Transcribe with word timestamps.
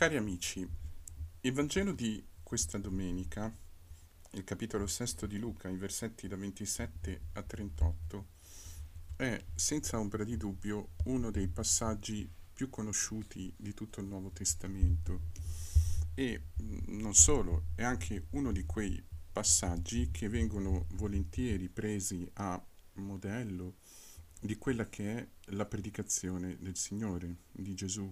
Cari 0.00 0.16
amici, 0.16 0.66
il 1.42 1.52
Vangelo 1.52 1.92
di 1.92 2.24
questa 2.42 2.78
domenica, 2.78 3.54
il 4.30 4.44
capitolo 4.44 4.86
sesto 4.86 5.26
di 5.26 5.36
Luca, 5.36 5.68
i 5.68 5.76
versetti 5.76 6.26
da 6.26 6.36
27 6.36 7.20
a 7.34 7.42
38, 7.42 8.26
è 9.16 9.44
senza 9.54 9.98
ombra 9.98 10.24
di 10.24 10.38
dubbio 10.38 10.92
uno 11.04 11.30
dei 11.30 11.48
passaggi 11.48 12.26
più 12.50 12.70
conosciuti 12.70 13.52
di 13.58 13.74
tutto 13.74 14.00
il 14.00 14.06
Nuovo 14.06 14.30
Testamento 14.30 15.20
e 16.14 16.44
mm, 16.62 16.98
non 16.98 17.12
solo, 17.12 17.64
è 17.74 17.82
anche 17.82 18.28
uno 18.30 18.52
di 18.52 18.64
quei 18.64 19.04
passaggi 19.30 20.10
che 20.10 20.30
vengono 20.30 20.86
volentieri 20.92 21.68
presi 21.68 22.26
a 22.36 22.58
modello 22.94 23.74
di 24.40 24.56
quella 24.56 24.88
che 24.88 25.18
è 25.18 25.28
la 25.52 25.66
predicazione 25.66 26.56
del 26.58 26.78
Signore, 26.78 27.36
di 27.52 27.74
Gesù. 27.74 28.10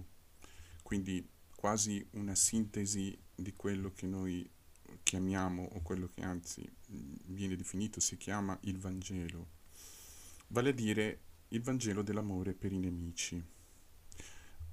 Quindi 0.83 1.37
quasi 1.59 2.07
una 2.11 2.35
sintesi 2.35 3.19
di 3.35 3.53
quello 3.53 3.91
che 3.91 4.07
noi 4.07 4.49
chiamiamo, 5.03 5.67
o 5.73 5.81
quello 5.81 6.07
che 6.07 6.21
anzi 6.21 6.65
viene 6.87 7.57
definito, 7.57 7.99
si 7.99 8.15
chiama 8.15 8.57
il 8.61 8.77
Vangelo, 8.77 9.49
vale 10.47 10.69
a 10.69 10.71
dire 10.71 11.19
il 11.49 11.61
Vangelo 11.61 12.01
dell'amore 12.01 12.53
per 12.53 12.71
i 12.71 12.79
nemici. 12.79 13.43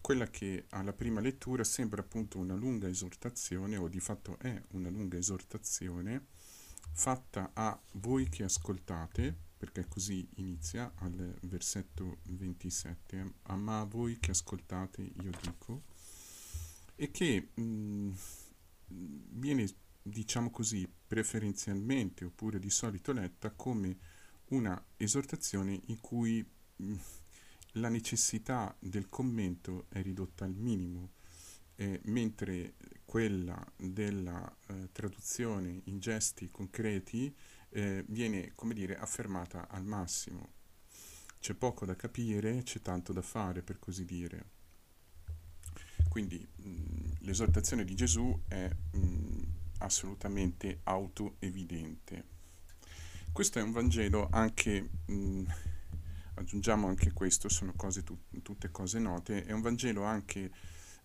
Quella 0.00 0.30
che 0.30 0.66
alla 0.68 0.92
prima 0.92 1.18
lettura 1.18 1.64
sembra 1.64 2.02
appunto 2.02 2.38
una 2.38 2.54
lunga 2.54 2.86
esortazione, 2.86 3.76
o 3.76 3.88
di 3.88 3.98
fatto 3.98 4.38
è 4.38 4.62
una 4.68 4.88
lunga 4.88 5.16
esortazione, 5.16 6.26
fatta 6.92 7.50
a 7.52 7.76
voi 7.94 8.28
che 8.28 8.44
ascoltate, 8.44 9.36
perché 9.56 9.88
così 9.88 10.24
inizia 10.36 10.92
al 10.98 11.36
versetto 11.42 12.18
27, 12.28 13.32
ma 13.56 13.80
a 13.80 13.84
voi 13.84 14.20
che 14.20 14.30
ascoltate 14.30 15.02
io 15.02 15.32
dico, 15.42 15.94
e 16.96 17.10
che 17.10 17.50
mh, 17.54 17.62
mm, 17.62 18.12
viene, 18.88 19.66
diciamo 20.02 20.50
così, 20.50 20.88
preferenzialmente 21.06 22.24
oppure 22.24 22.58
di 22.58 22.70
solito 22.70 23.12
letta 23.12 23.50
come 23.50 23.98
una 24.48 24.82
esortazione 24.96 25.80
in 25.86 26.00
cui 26.00 26.44
mh, 26.76 26.84
mm, 26.84 26.96
la 27.72 27.88
necessità 27.88 28.74
del 28.78 29.08
commento 29.08 29.86
è 29.90 30.02
ridotta 30.02 30.44
al 30.44 30.54
minimo, 30.54 31.12
eh, 31.76 32.00
mentre 32.04 32.74
quella 33.04 33.62
della 33.76 34.56
eh, 34.68 34.88
traduzione 34.92 35.82
in 35.84 35.98
gesti 35.98 36.48
concreti 36.50 37.34
eh, 37.70 38.04
viene, 38.08 38.52
come 38.54 38.72
dire, 38.72 38.96
affermata 38.96 39.68
al 39.68 39.84
massimo. 39.84 40.54
C'è 41.38 41.54
poco 41.54 41.84
da 41.84 41.94
capire, 41.94 42.62
c'è 42.62 42.80
tanto 42.80 43.12
da 43.12 43.22
fare, 43.22 43.62
per 43.62 43.78
così 43.78 44.04
dire. 44.04 44.54
Quindi 46.16 46.38
mh, 46.38 47.26
l'esortazione 47.26 47.84
di 47.84 47.94
Gesù 47.94 48.40
è 48.48 48.66
mh, 48.66 49.42
assolutamente 49.80 50.80
autoevidente. 50.84 52.24
Questo 53.30 53.58
è 53.58 53.62
un 53.62 53.70
Vangelo 53.70 54.26
anche, 54.30 54.88
mh, 55.04 55.42
aggiungiamo 56.36 56.88
anche 56.88 57.12
questo, 57.12 57.50
sono 57.50 57.74
cose 57.76 58.02
tu, 58.02 58.16
tutte 58.40 58.70
cose 58.70 58.98
note, 58.98 59.44
è 59.44 59.52
un 59.52 59.60
Vangelo 59.60 60.04
anche 60.04 60.50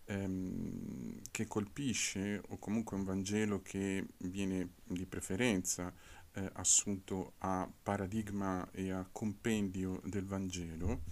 ehm, 0.06 1.20
che 1.30 1.46
colpisce 1.46 2.40
o 2.48 2.56
comunque 2.56 2.96
un 2.96 3.04
Vangelo 3.04 3.60
che 3.60 4.06
viene 4.16 4.70
di 4.82 5.04
preferenza 5.04 5.92
eh, 6.32 6.50
assunto 6.54 7.34
a 7.40 7.70
paradigma 7.82 8.66
e 8.70 8.90
a 8.92 9.06
compendio 9.12 10.00
del 10.06 10.24
Vangelo 10.24 11.02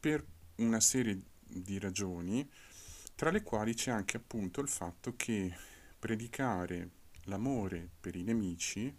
per 0.00 0.26
una 0.56 0.80
serie 0.80 1.22
di 1.44 1.78
ragioni 1.78 2.48
tra 3.20 3.30
le 3.30 3.42
quali 3.42 3.74
c'è 3.74 3.90
anche 3.90 4.16
appunto 4.16 4.62
il 4.62 4.68
fatto 4.68 5.14
che 5.14 5.54
predicare 5.98 6.88
l'amore 7.24 7.86
per 8.00 8.16
i 8.16 8.22
nemici, 8.22 8.96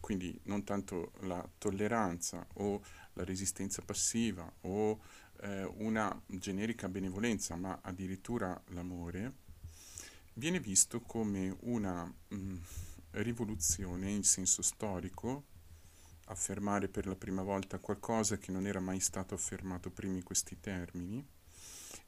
quindi 0.00 0.36
non 0.46 0.64
tanto 0.64 1.12
la 1.20 1.48
tolleranza 1.56 2.44
o 2.54 2.82
la 3.12 3.22
resistenza 3.22 3.80
passiva 3.82 4.52
o 4.62 5.00
eh, 5.42 5.62
una 5.76 6.20
generica 6.26 6.88
benevolenza, 6.88 7.54
ma 7.54 7.78
addirittura 7.80 8.60
l'amore, 8.70 9.34
viene 10.32 10.58
visto 10.58 11.00
come 11.02 11.56
una 11.60 12.02
mh, 12.02 12.36
mm, 12.36 12.56
rivoluzione 13.12 14.10
in 14.10 14.24
senso 14.24 14.62
storico, 14.62 15.44
affermare 16.24 16.88
per 16.88 17.06
la 17.06 17.14
prima 17.14 17.44
volta 17.44 17.78
qualcosa 17.78 18.36
che 18.36 18.50
non 18.50 18.66
era 18.66 18.80
mai 18.80 18.98
stato 18.98 19.34
affermato 19.34 19.92
prima 19.92 20.16
in 20.16 20.24
questi 20.24 20.58
termini, 20.58 21.24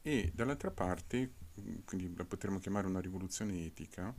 e 0.06 0.30
dall'altra 0.32 0.70
parte, 0.70 1.32
quindi 1.84 2.14
la 2.14 2.24
potremmo 2.24 2.60
chiamare 2.60 2.86
una 2.86 3.00
rivoluzione 3.00 3.64
etica, 3.64 4.14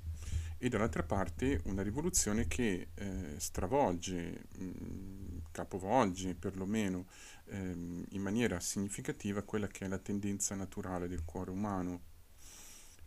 e 0.58 0.68
dall'altra 0.68 1.04
parte 1.04 1.62
una 1.64 1.82
rivoluzione 1.82 2.46
che 2.46 2.90
eh, 2.94 3.36
stravolge, 3.38 4.48
mh, 4.58 5.44
capovolge 5.52 6.36
perlomeno 6.36 7.06
ehm, 7.46 8.04
in 8.10 8.22
maniera 8.22 8.60
significativa 8.60 9.44
quella 9.44 9.68
che 9.68 9.86
è 9.86 9.88
la 9.88 9.98
tendenza 9.98 10.56
naturale 10.56 11.08
del 11.08 11.24
cuore 11.24 11.52
umano, 11.52 12.02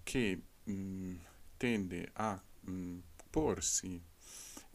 che 0.03 0.41
mh, 0.65 1.15
tende 1.59 2.09
a 2.15 2.43
mh, 2.61 2.97
porsi 3.29 4.03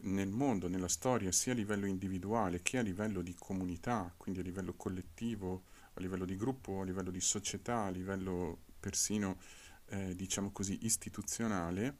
nel 0.02 0.28
mondo, 0.28 0.68
nella 0.68 0.86
storia, 0.86 1.32
sia 1.32 1.50
a 1.50 1.56
livello 1.56 1.86
individuale 1.86 2.62
che 2.62 2.78
a 2.78 2.82
livello 2.82 3.20
di 3.20 3.34
comunità, 3.36 4.14
quindi 4.16 4.38
a 4.38 4.44
livello 4.44 4.74
collettivo, 4.74 5.64
a 5.96 6.00
livello 6.00 6.24
di 6.24 6.36
gruppo, 6.36 6.80
a 6.80 6.84
livello 6.84 7.10
di 7.10 7.20
società, 7.20 7.84
a 7.84 7.90
livello 7.90 8.58
persino, 8.78 9.38
eh, 9.86 10.14
diciamo 10.14 10.50
così, 10.52 10.78
istituzionale, 10.82 11.98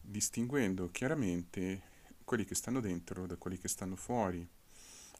distinguendo 0.00 0.90
chiaramente 0.90 1.90
quelli 2.24 2.44
che 2.44 2.54
stanno 2.54 2.80
dentro 2.80 3.26
da 3.26 3.36
quelli 3.36 3.58
che 3.58 3.68
stanno 3.68 3.96
fuori, 3.96 4.46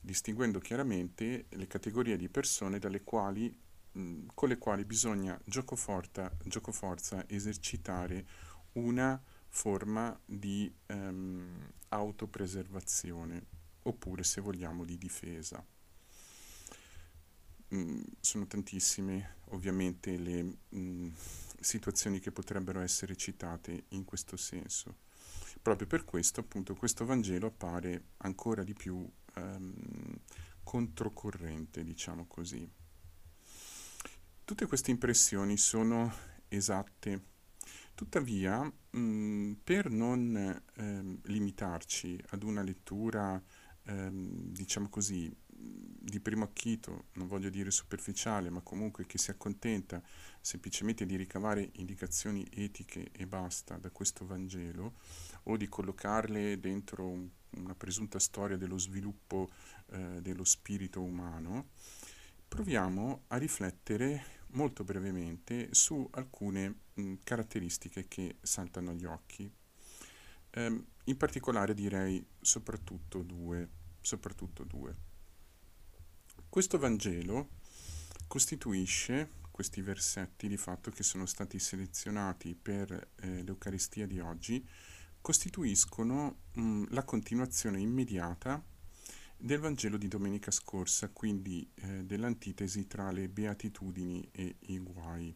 distinguendo 0.00 0.58
chiaramente 0.58 1.46
le 1.50 1.66
categorie 1.66 2.16
di 2.16 2.28
persone 2.28 2.78
quali, 3.02 3.54
mh, 3.92 4.26
con 4.34 4.48
le 4.48 4.58
quali 4.58 4.84
bisogna 4.84 5.38
gioco 5.44 5.76
forza 5.76 7.24
esercitare 7.28 8.26
una 8.72 9.20
forma 9.48 10.18
di 10.24 10.72
ehm, 10.86 11.72
autopreservazione 11.88 13.46
oppure 13.82 14.22
se 14.22 14.40
vogliamo 14.40 14.84
di 14.84 14.96
difesa. 14.96 15.64
Mm, 17.74 18.02
sono 18.20 18.46
tantissime 18.46 19.36
ovviamente 19.50 20.18
le 20.18 20.42
mh, 20.42 20.56
mm, 20.76 21.08
situazioni 21.58 22.20
che 22.20 22.30
potrebbero 22.30 22.80
essere 22.80 23.16
citate 23.16 23.84
in 23.90 24.04
questo 24.04 24.36
senso. 24.36 24.96
Proprio 25.62 25.86
per 25.86 26.04
questo, 26.04 26.40
appunto, 26.40 26.74
questo 26.74 27.06
Vangelo 27.06 27.46
appare 27.46 28.08
ancora 28.18 28.62
di 28.62 28.74
più 28.74 29.08
um, 29.36 29.72
controcorrente, 30.62 31.82
diciamo 31.82 32.26
così. 32.26 32.68
Tutte 34.44 34.66
queste 34.66 34.90
impressioni 34.90 35.56
sono 35.56 36.12
esatte, 36.48 37.22
tuttavia, 37.94 38.62
mh, 38.62 38.98
mm, 38.98 39.52
per 39.64 39.88
non 39.88 40.62
ehm, 40.74 41.20
limitarci 41.24 42.20
ad 42.30 42.42
una 42.42 42.62
lettura, 42.62 43.40
ehm, 43.84 44.52
diciamo 44.52 44.88
così, 44.88 45.34
di 45.64 46.20
primo 46.20 46.44
acchito, 46.44 47.06
non 47.14 47.26
voglio 47.26 47.48
dire 47.48 47.70
superficiale, 47.70 48.50
ma 48.50 48.60
comunque 48.60 49.06
che 49.06 49.18
si 49.18 49.30
accontenta 49.30 50.02
semplicemente 50.40 51.06
di 51.06 51.16
ricavare 51.16 51.70
indicazioni 51.74 52.46
etiche 52.50 53.10
e 53.12 53.26
basta 53.26 53.76
da 53.76 53.90
questo 53.90 54.26
Vangelo, 54.26 54.94
o 55.44 55.56
di 55.56 55.68
collocarle 55.68 56.58
dentro 56.58 57.08
un, 57.08 57.28
una 57.50 57.74
presunta 57.74 58.18
storia 58.18 58.56
dello 58.56 58.78
sviluppo 58.78 59.50
eh, 59.86 60.20
dello 60.20 60.44
spirito 60.44 61.02
umano, 61.02 61.68
proviamo 62.48 63.24
a 63.28 63.36
riflettere 63.36 64.40
molto 64.48 64.84
brevemente 64.84 65.68
su 65.70 66.06
alcune 66.12 66.80
mh, 66.94 67.14
caratteristiche 67.24 68.06
che 68.08 68.36
saltano 68.42 68.90
agli 68.90 69.04
occhi. 69.04 69.50
Eh, 70.50 70.84
in 71.04 71.16
particolare 71.16 71.72
direi 71.72 72.24
soprattutto 72.40 73.22
due, 73.22 73.68
soprattutto 74.00 74.64
due. 74.64 75.10
Questo 76.52 76.76
Vangelo 76.76 77.48
costituisce 78.26 79.30
questi 79.50 79.80
versetti 79.80 80.48
di 80.48 80.58
fatto 80.58 80.90
che 80.90 81.02
sono 81.02 81.24
stati 81.24 81.58
selezionati 81.58 82.54
per 82.54 82.92
eh, 82.92 83.42
l'Eucaristia 83.42 84.06
di 84.06 84.20
oggi, 84.20 84.62
costituiscono 85.22 86.40
mh, 86.52 86.88
la 86.90 87.04
continuazione 87.04 87.80
immediata 87.80 88.62
del 89.34 89.60
Vangelo 89.60 89.96
di 89.96 90.08
domenica 90.08 90.50
scorsa, 90.50 91.08
quindi 91.08 91.66
eh, 91.74 92.04
dell'antitesi 92.04 92.86
tra 92.86 93.10
le 93.12 93.30
beatitudini 93.30 94.28
e 94.30 94.56
i 94.66 94.78
guai. 94.78 95.34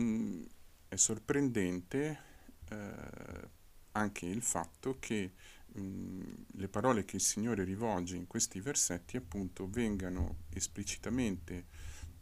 Mm, 0.00 0.44
è 0.86 0.94
sorprendente 0.94 2.20
eh, 2.68 3.48
anche 3.90 4.26
il 4.26 4.42
fatto 4.42 4.98
che 5.00 5.32
Mm, 5.78 6.20
le 6.56 6.68
parole 6.68 7.04
che 7.04 7.16
il 7.16 7.22
Signore 7.22 7.64
rivolge 7.64 8.16
in 8.16 8.26
questi 8.26 8.60
versetti 8.60 9.16
appunto 9.16 9.68
vengano 9.70 10.44
esplicitamente 10.50 11.64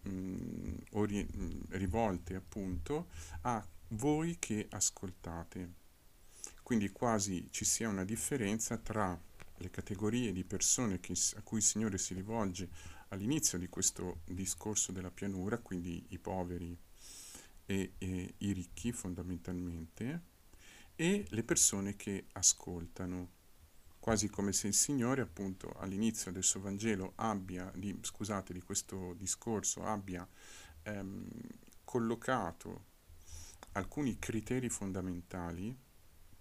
mh, 0.02 0.10
mm, 0.10 0.74
ori- 0.92 1.28
mm, 1.36 1.60
rivolte 1.70 2.36
appunto 2.36 3.08
a 3.42 3.66
voi 3.88 4.36
che 4.38 4.66
ascoltate. 4.70 5.78
Quindi 6.62 6.90
quasi 6.90 7.48
ci 7.50 7.64
sia 7.64 7.88
una 7.88 8.04
differenza 8.04 8.76
tra 8.76 9.18
le 9.56 9.70
categorie 9.70 10.32
di 10.32 10.44
persone 10.44 11.00
che, 11.00 11.14
a 11.36 11.42
cui 11.42 11.58
il 11.58 11.64
Signore 11.64 11.98
si 11.98 12.14
rivolge 12.14 12.68
all'inizio 13.08 13.58
di 13.58 13.68
questo 13.68 14.20
discorso 14.24 14.92
della 14.92 15.10
pianura, 15.10 15.58
quindi 15.58 16.06
i 16.10 16.18
poveri 16.18 16.76
e, 17.66 17.92
e 17.98 18.34
i 18.38 18.52
ricchi 18.52 18.92
fondamentalmente, 18.92 20.28
e 20.94 21.26
le 21.28 21.42
persone 21.42 21.96
che 21.96 22.26
ascoltano 22.32 23.38
quasi 24.00 24.28
come 24.30 24.52
se 24.52 24.66
il 24.66 24.74
Signore 24.74 25.20
appunto 25.20 25.72
all'inizio 25.78 26.32
del 26.32 26.42
suo 26.42 26.60
Vangelo 26.60 27.12
abbia, 27.16 27.70
di, 27.74 27.96
scusate, 28.00 28.54
di 28.54 28.62
questo 28.62 29.14
discorso, 29.14 29.84
abbia 29.84 30.26
ehm, 30.82 31.28
collocato 31.84 32.86
alcuni 33.72 34.18
criteri 34.18 34.70
fondamentali, 34.70 35.76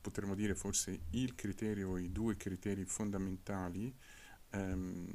potremmo 0.01 0.35
dire 0.35 0.55
forse 0.55 1.01
il 1.11 1.35
criterio 1.35 1.89
o 1.89 1.97
i 1.97 2.11
due 2.11 2.37
criteri 2.37 2.85
fondamentali, 2.85 3.93
ehm, 4.51 5.07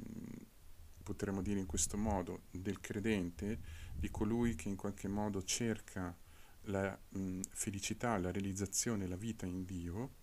potremmo 1.02 1.40
dire 1.40 1.60
in 1.60 1.66
questo 1.66 1.96
modo, 1.96 2.42
del 2.50 2.78
credente, 2.80 3.58
di 3.94 4.10
colui 4.10 4.54
che 4.54 4.68
in 4.68 4.76
qualche 4.76 5.08
modo 5.08 5.42
cerca 5.42 6.14
la 6.68 6.98
mh, 7.08 7.40
felicità, 7.50 8.18
la 8.18 8.30
realizzazione, 8.30 9.06
la 9.06 9.16
vita 9.16 9.46
in 9.46 9.64
Dio, 9.64 10.22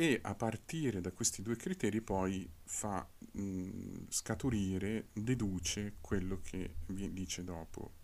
e 0.00 0.20
a 0.22 0.36
partire 0.36 1.00
da 1.00 1.10
questi 1.10 1.42
due 1.42 1.56
criteri 1.56 2.00
poi 2.00 2.48
fa 2.62 3.04
mh, 3.32 4.04
scaturire, 4.08 5.08
deduce 5.12 5.94
quello 6.00 6.38
che 6.40 6.76
vi 6.86 7.12
dice 7.12 7.42
dopo. 7.42 7.94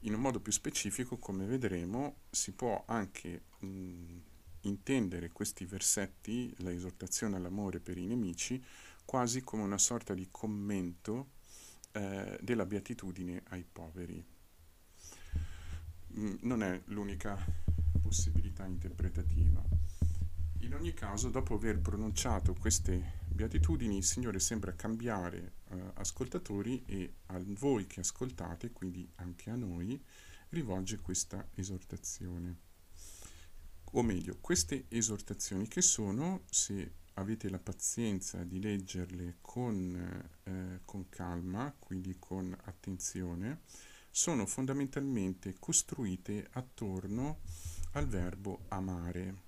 In 0.00 0.14
un 0.14 0.20
modo 0.20 0.40
più 0.40 0.50
specifico, 0.50 1.18
come 1.18 1.44
vedremo, 1.44 2.20
si 2.30 2.52
può 2.52 2.84
anche 2.86 3.42
mh, 3.58 4.18
intendere 4.62 5.28
questi 5.28 5.66
versetti, 5.66 6.54
la 6.60 6.72
esortazione 6.72 7.36
all'amore 7.36 7.80
per 7.80 7.98
i 7.98 8.06
nemici, 8.06 8.64
quasi 9.04 9.42
come 9.42 9.64
una 9.64 9.76
sorta 9.76 10.14
di 10.14 10.28
commento 10.30 11.32
eh, 11.92 12.38
della 12.40 12.64
beatitudine 12.64 13.42
ai 13.48 13.66
poveri. 13.70 14.24
Mh, 16.06 16.34
non 16.40 16.62
è 16.62 16.80
l'unica 16.86 17.36
possibilità 18.00 18.64
interpretativa. 18.64 19.62
In 20.60 20.74
ogni 20.74 20.92
caso, 20.92 21.30
dopo 21.30 21.54
aver 21.54 21.78
pronunciato 21.78 22.52
queste 22.52 23.20
beatitudini, 23.28 23.96
il 23.96 24.04
Signore 24.04 24.40
sembra 24.40 24.74
cambiare 24.74 25.52
eh, 25.70 25.92
ascoltatori 25.94 26.82
e 26.84 27.14
a 27.26 27.40
voi 27.44 27.86
che 27.86 28.00
ascoltate, 28.00 28.72
quindi 28.72 29.08
anche 29.16 29.50
a 29.50 29.54
noi, 29.54 30.02
rivolge 30.50 30.98
questa 31.00 31.48
esortazione. 31.54 32.56
O 33.92 34.02
meglio, 34.02 34.36
queste 34.40 34.86
esortazioni 34.88 35.68
che 35.68 35.80
sono, 35.80 36.42
se 36.50 36.92
avete 37.14 37.48
la 37.48 37.60
pazienza 37.60 38.42
di 38.42 38.60
leggerle 38.60 39.36
con, 39.40 40.28
eh, 40.42 40.80
con 40.84 41.08
calma, 41.08 41.72
quindi 41.78 42.16
con 42.18 42.54
attenzione, 42.64 43.60
sono 44.10 44.44
fondamentalmente 44.44 45.54
costruite 45.58 46.48
attorno 46.50 47.38
al 47.92 48.08
verbo 48.08 48.64
amare 48.68 49.46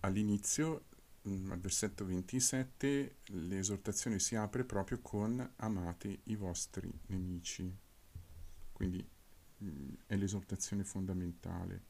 all'inizio, 0.00 0.86
mm, 1.28 1.50
al 1.50 1.60
versetto 1.60 2.04
27, 2.04 3.16
l'esortazione 3.26 4.18
si 4.18 4.34
apre 4.34 4.64
proprio 4.64 5.00
con 5.00 5.52
amate 5.56 6.20
i 6.24 6.36
vostri 6.36 6.92
nemici. 7.06 7.76
Quindi 8.72 9.06
mm, 9.62 9.94
è 10.06 10.16
l'esortazione 10.16 10.84
fondamentale. 10.84 11.84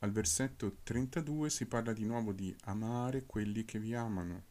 Al 0.00 0.12
versetto 0.12 0.78
32 0.82 1.50
si 1.50 1.66
parla 1.66 1.92
di 1.92 2.04
nuovo 2.04 2.32
di 2.32 2.54
amare 2.62 3.26
quelli 3.26 3.64
che 3.64 3.78
vi 3.78 3.94
amano. 3.94 4.44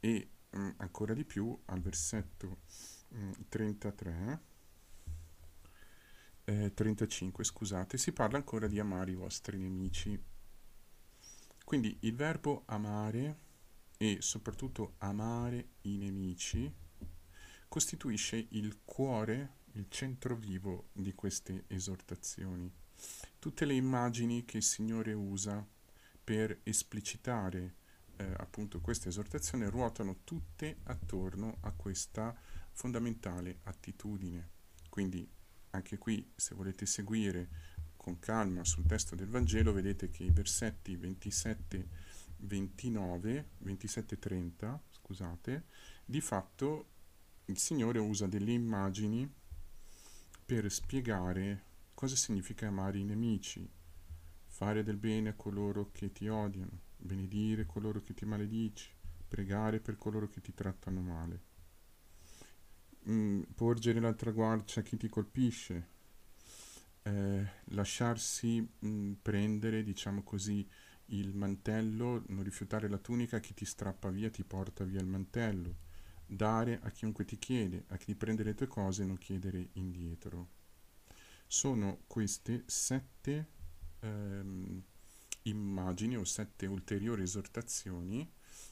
E 0.00 0.28
mm, 0.56 0.70
ancora 0.76 1.14
di 1.14 1.24
più 1.24 1.58
al 1.66 1.80
versetto 1.80 2.58
33 3.48 4.52
eh, 6.44 6.72
35 6.74 7.42
scusate, 7.42 7.96
si 7.96 8.12
parla 8.12 8.36
ancora 8.36 8.66
di 8.66 8.78
amare 8.78 9.12
i 9.12 9.14
vostri 9.14 9.58
nemici. 9.58 10.20
Quindi 11.64 11.96
il 12.00 12.14
verbo 12.14 12.62
amare 12.66 13.38
e 13.96 14.18
soprattutto 14.20 14.94
amare 14.98 15.70
i 15.82 15.96
nemici 15.96 16.72
costituisce 17.66 18.46
il 18.50 18.80
cuore, 18.84 19.62
il 19.72 19.86
centro 19.88 20.36
vivo 20.36 20.90
di 20.92 21.14
queste 21.14 21.64
esortazioni. 21.68 22.70
Tutte 23.38 23.64
le 23.64 23.74
immagini 23.74 24.44
che 24.44 24.58
il 24.58 24.62
Signore 24.62 25.12
usa 25.14 25.66
per 26.22 26.60
esplicitare 26.62 27.74
eh, 28.16 28.32
appunto 28.36 28.80
questa 28.80 29.08
esortazione 29.08 29.68
ruotano 29.68 30.18
tutte 30.22 30.78
attorno 30.84 31.58
a 31.62 31.72
questa 31.72 32.36
fondamentale 32.72 33.58
attitudine. 33.64 34.50
Quindi 34.88 35.28
anche 35.70 35.98
qui, 35.98 36.30
se 36.36 36.54
volete 36.54 36.86
seguire 36.86 37.48
con 38.04 38.18
calma 38.18 38.62
sul 38.64 38.84
testo 38.84 39.14
del 39.14 39.30
Vangelo, 39.30 39.72
vedete 39.72 40.10
che 40.10 40.24
i 40.24 40.30
versetti 40.30 40.94
27, 40.94 41.88
29, 42.36 43.48
27 43.56 44.18
30, 44.18 44.82
scusate, 44.90 45.64
di 46.04 46.20
fatto 46.20 46.88
il 47.46 47.56
Signore 47.56 47.98
usa 47.98 48.26
delle 48.26 48.52
immagini 48.52 49.26
per 50.44 50.70
spiegare 50.70 51.62
cosa 51.94 52.14
significa 52.14 52.66
amare 52.66 52.98
i 52.98 53.04
nemici, 53.04 53.66
fare 54.48 54.82
del 54.82 54.98
bene 54.98 55.30
a 55.30 55.34
coloro 55.34 55.88
che 55.90 56.12
ti 56.12 56.28
odiano, 56.28 56.80
benedire 56.98 57.64
coloro 57.64 58.02
che 58.02 58.12
ti 58.12 58.26
maledici, 58.26 58.90
pregare 59.26 59.80
per 59.80 59.96
coloro 59.96 60.28
che 60.28 60.42
ti 60.42 60.52
trattano 60.52 61.00
male, 61.00 61.42
mm, 63.08 63.40
porgere 63.54 63.98
l'altra 63.98 64.30
guardia 64.30 64.82
a 64.82 64.84
chi 64.84 64.98
ti 64.98 65.08
colpisce, 65.08 65.92
eh, 67.04 67.46
lasciarsi 67.66 68.66
mh, 68.78 69.12
prendere, 69.22 69.82
diciamo 69.82 70.22
così, 70.22 70.66
il 71.06 71.34
mantello, 71.34 72.22
non 72.28 72.42
rifiutare 72.42 72.88
la 72.88 72.98
tunica, 72.98 73.40
chi 73.40 73.52
ti 73.54 73.64
strappa 73.64 74.08
via 74.10 74.30
ti 74.30 74.42
porta 74.42 74.84
via 74.84 75.00
il 75.00 75.06
mantello, 75.06 75.76
dare 76.26 76.80
a 76.82 76.90
chiunque 76.90 77.24
ti 77.24 77.38
chiede, 77.38 77.84
a 77.88 77.96
chi 77.96 78.14
prende 78.14 78.42
le 78.42 78.54
tue 78.54 78.66
cose 78.66 79.04
non 79.04 79.18
chiedere 79.18 79.68
indietro. 79.74 80.48
Sono 81.46 82.04
queste 82.06 82.62
sette 82.66 83.48
ehm, 84.00 84.82
immagini 85.42 86.16
o 86.16 86.24
sette 86.24 86.66
ulteriori 86.66 87.22
esortazioni 87.22 88.28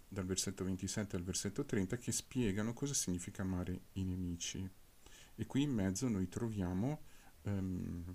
dal 0.08 0.24
versetto 0.24 0.64
27 0.64 1.16
al 1.16 1.22
versetto 1.22 1.64
30 1.64 1.96
che 1.98 2.12
spiegano 2.12 2.72
cosa 2.72 2.94
significa 2.94 3.42
amare 3.42 3.82
i 3.92 4.04
nemici. 4.04 4.68
E 5.34 5.46
qui 5.46 5.62
in 5.62 5.70
mezzo 5.70 6.08
noi 6.08 6.28
troviamo 6.28 7.02
um, 7.42 8.14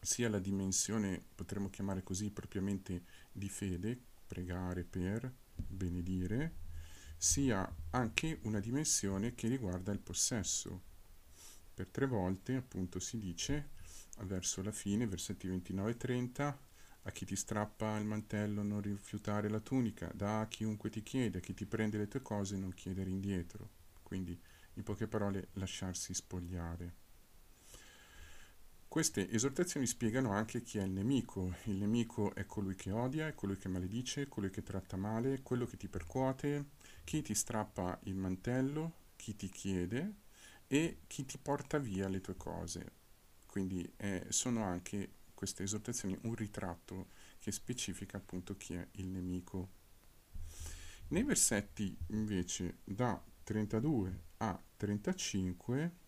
sia 0.00 0.28
la 0.28 0.38
dimensione, 0.38 1.22
potremmo 1.34 1.70
chiamare 1.70 2.02
così 2.02 2.30
propriamente 2.30 3.04
di 3.32 3.48
fede, 3.48 3.98
pregare 4.26 4.84
per, 4.84 5.32
benedire, 5.54 6.64
sia 7.16 7.68
anche 7.90 8.38
una 8.42 8.60
dimensione 8.60 9.34
che 9.34 9.48
riguarda 9.48 9.92
il 9.92 10.00
possesso. 10.00 10.82
Per 11.74 11.88
tre 11.90 12.06
volte 12.06 12.54
appunto 12.54 13.00
si 13.00 13.18
dice, 13.18 13.70
verso 14.24 14.62
la 14.62 14.72
fine, 14.72 15.06
versetti 15.06 15.46
29 15.46 15.90
e 15.90 15.96
30, 15.96 16.60
a 17.02 17.10
chi 17.10 17.24
ti 17.24 17.36
strappa 17.36 17.96
il 17.98 18.04
mantello 18.04 18.62
non 18.62 18.80
rifiutare 18.80 19.48
la 19.48 19.60
tunica, 19.60 20.10
da 20.14 20.40
a 20.40 20.48
chiunque 20.48 20.90
ti 20.90 21.02
chiede, 21.02 21.38
a 21.38 21.40
chi 21.40 21.54
ti 21.54 21.66
prende 21.66 21.98
le 21.98 22.08
tue 22.08 22.22
cose 22.22 22.56
non 22.56 22.74
chiedere 22.74 23.10
indietro. 23.10 23.70
Quindi, 24.02 24.38
in 24.74 24.82
poche 24.82 25.06
parole, 25.06 25.48
lasciarsi 25.52 26.14
spogliare. 26.14 27.05
Queste 28.96 29.30
esortazioni 29.30 29.84
spiegano 29.86 30.30
anche 30.30 30.62
chi 30.62 30.78
è 30.78 30.82
il 30.82 30.90
nemico. 30.90 31.56
Il 31.64 31.74
nemico 31.74 32.34
è 32.34 32.46
colui 32.46 32.74
che 32.76 32.92
odia, 32.92 33.26
è 33.26 33.34
colui 33.34 33.58
che 33.58 33.68
maledice, 33.68 34.26
colui 34.26 34.48
che 34.48 34.62
tratta 34.62 34.96
male, 34.96 35.42
quello 35.42 35.66
che 35.66 35.76
ti 35.76 35.86
percuote, 35.86 36.70
chi 37.04 37.20
ti 37.20 37.34
strappa 37.34 38.00
il 38.04 38.14
mantello, 38.14 38.94
chi 39.16 39.36
ti 39.36 39.50
chiede 39.50 40.14
e 40.66 41.00
chi 41.08 41.26
ti 41.26 41.36
porta 41.36 41.76
via 41.76 42.08
le 42.08 42.22
tue 42.22 42.38
cose. 42.38 42.92
Quindi 43.46 43.86
eh, 43.98 44.24
sono 44.30 44.64
anche 44.64 45.10
queste 45.34 45.64
esortazioni 45.64 46.16
un 46.22 46.34
ritratto 46.34 47.08
che 47.38 47.52
specifica 47.52 48.16
appunto 48.16 48.56
chi 48.56 48.76
è 48.76 48.88
il 48.92 49.08
nemico. 49.08 49.68
Nei 51.08 51.22
versetti 51.22 51.94
invece 52.06 52.78
da 52.82 53.22
32 53.44 54.22
a 54.38 54.58
35 54.78 56.04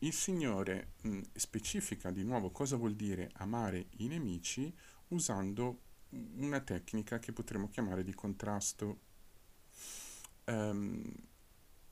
il 0.00 0.12
Signore 0.12 0.92
mh, 1.02 1.20
specifica 1.34 2.10
di 2.10 2.22
nuovo 2.22 2.50
cosa 2.50 2.76
vuol 2.76 2.94
dire 2.94 3.30
amare 3.34 3.88
i 3.98 4.08
nemici 4.08 4.74
usando 5.08 5.82
una 6.36 6.60
tecnica 6.60 7.18
che 7.18 7.32
potremmo 7.32 7.68
chiamare 7.68 8.04
di 8.04 8.14
contrasto. 8.14 9.00
Um, 10.44 11.12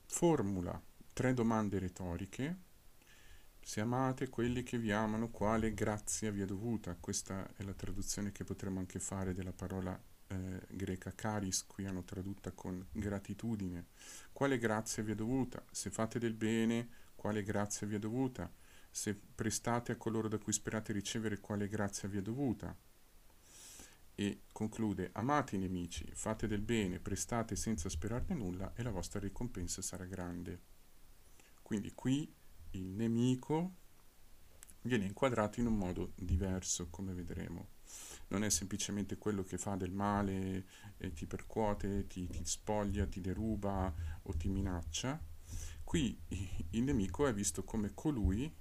formula 0.05 0.81
tre 1.15 1.33
domande 1.33 1.79
retoriche. 1.79 2.59
Se 3.61 3.81
amate 3.81 4.29
quelli 4.29 4.63
che 4.63 4.77
vi 4.77 4.91
amano, 4.91 5.29
quale 5.29 5.73
grazia 5.73 6.29
vi 6.29 6.41
è 6.41 6.45
dovuta? 6.45 6.95
Questa 6.99 7.49
è 7.55 7.63
la 7.63 7.73
traduzione 7.73 8.31
che 8.31 8.43
potremmo 8.43 8.79
anche 8.79 8.99
fare 8.99 9.33
della 9.33 9.53
parola 9.53 9.99
eh, 10.27 10.61
greca 10.69 11.13
caris, 11.15 11.65
qui 11.65 11.85
hanno 11.85 12.03
tradotta 12.03 12.51
con 12.51 12.85
gratitudine. 12.91 13.87
Quale 14.31 14.57
grazia 14.57 15.03
vi 15.03 15.13
è 15.13 15.15
dovuta? 15.15 15.63
Se 15.71 15.89
fate 15.89 16.19
del 16.19 16.33
bene, 16.33 16.89
quale 17.15 17.43
grazia 17.43 17.87
vi 17.87 17.95
è 17.95 17.99
dovuta? 17.99 18.51
Se 18.89 19.15
prestate 19.15 19.91
a 19.91 19.95
coloro 19.97 20.27
da 20.27 20.37
cui 20.37 20.53
sperate 20.53 20.93
ricevere, 20.93 21.39
quale 21.39 21.67
grazia 21.67 22.07
vi 22.07 22.17
è 22.17 22.21
dovuta? 22.21 22.75
E 24.17 24.43
conclude, 24.51 25.09
amate 25.13 25.55
i 25.55 25.59
nemici, 25.59 26.09
fate 26.13 26.47
del 26.47 26.61
bene, 26.61 26.99
prestate 26.99 27.55
senza 27.55 27.89
sperarne 27.89 28.35
nulla 28.35 28.73
e 28.75 28.83
la 28.83 28.91
vostra 28.91 29.19
ricompensa 29.19 29.81
sarà 29.81 30.05
grande. 30.05 30.61
Quindi 31.61 31.91
qui 31.93 32.33
il 32.71 32.85
nemico 32.85 33.73
viene 34.81 35.05
inquadrato 35.05 35.59
in 35.59 35.67
un 35.67 35.77
modo 35.77 36.13
diverso, 36.15 36.87
come 36.89 37.13
vedremo 37.13 37.73
non 38.27 38.43
è 38.43 38.49
semplicemente 38.49 39.17
quello 39.17 39.43
che 39.43 39.57
fa 39.57 39.75
del 39.75 39.91
male 39.91 40.65
e 40.97 41.13
ti 41.13 41.25
percuote, 41.25 42.07
ti, 42.07 42.27
ti 42.27 42.45
spoglia, 42.45 43.05
ti 43.05 43.21
deruba 43.21 43.93
o 44.23 44.33
ti 44.35 44.47
minaccia. 44.47 45.19
Qui 45.85 46.19
il 46.71 46.83
nemico 46.83 47.27
è 47.27 47.33
visto 47.33 47.63
come 47.63 47.91
colui 47.93 48.53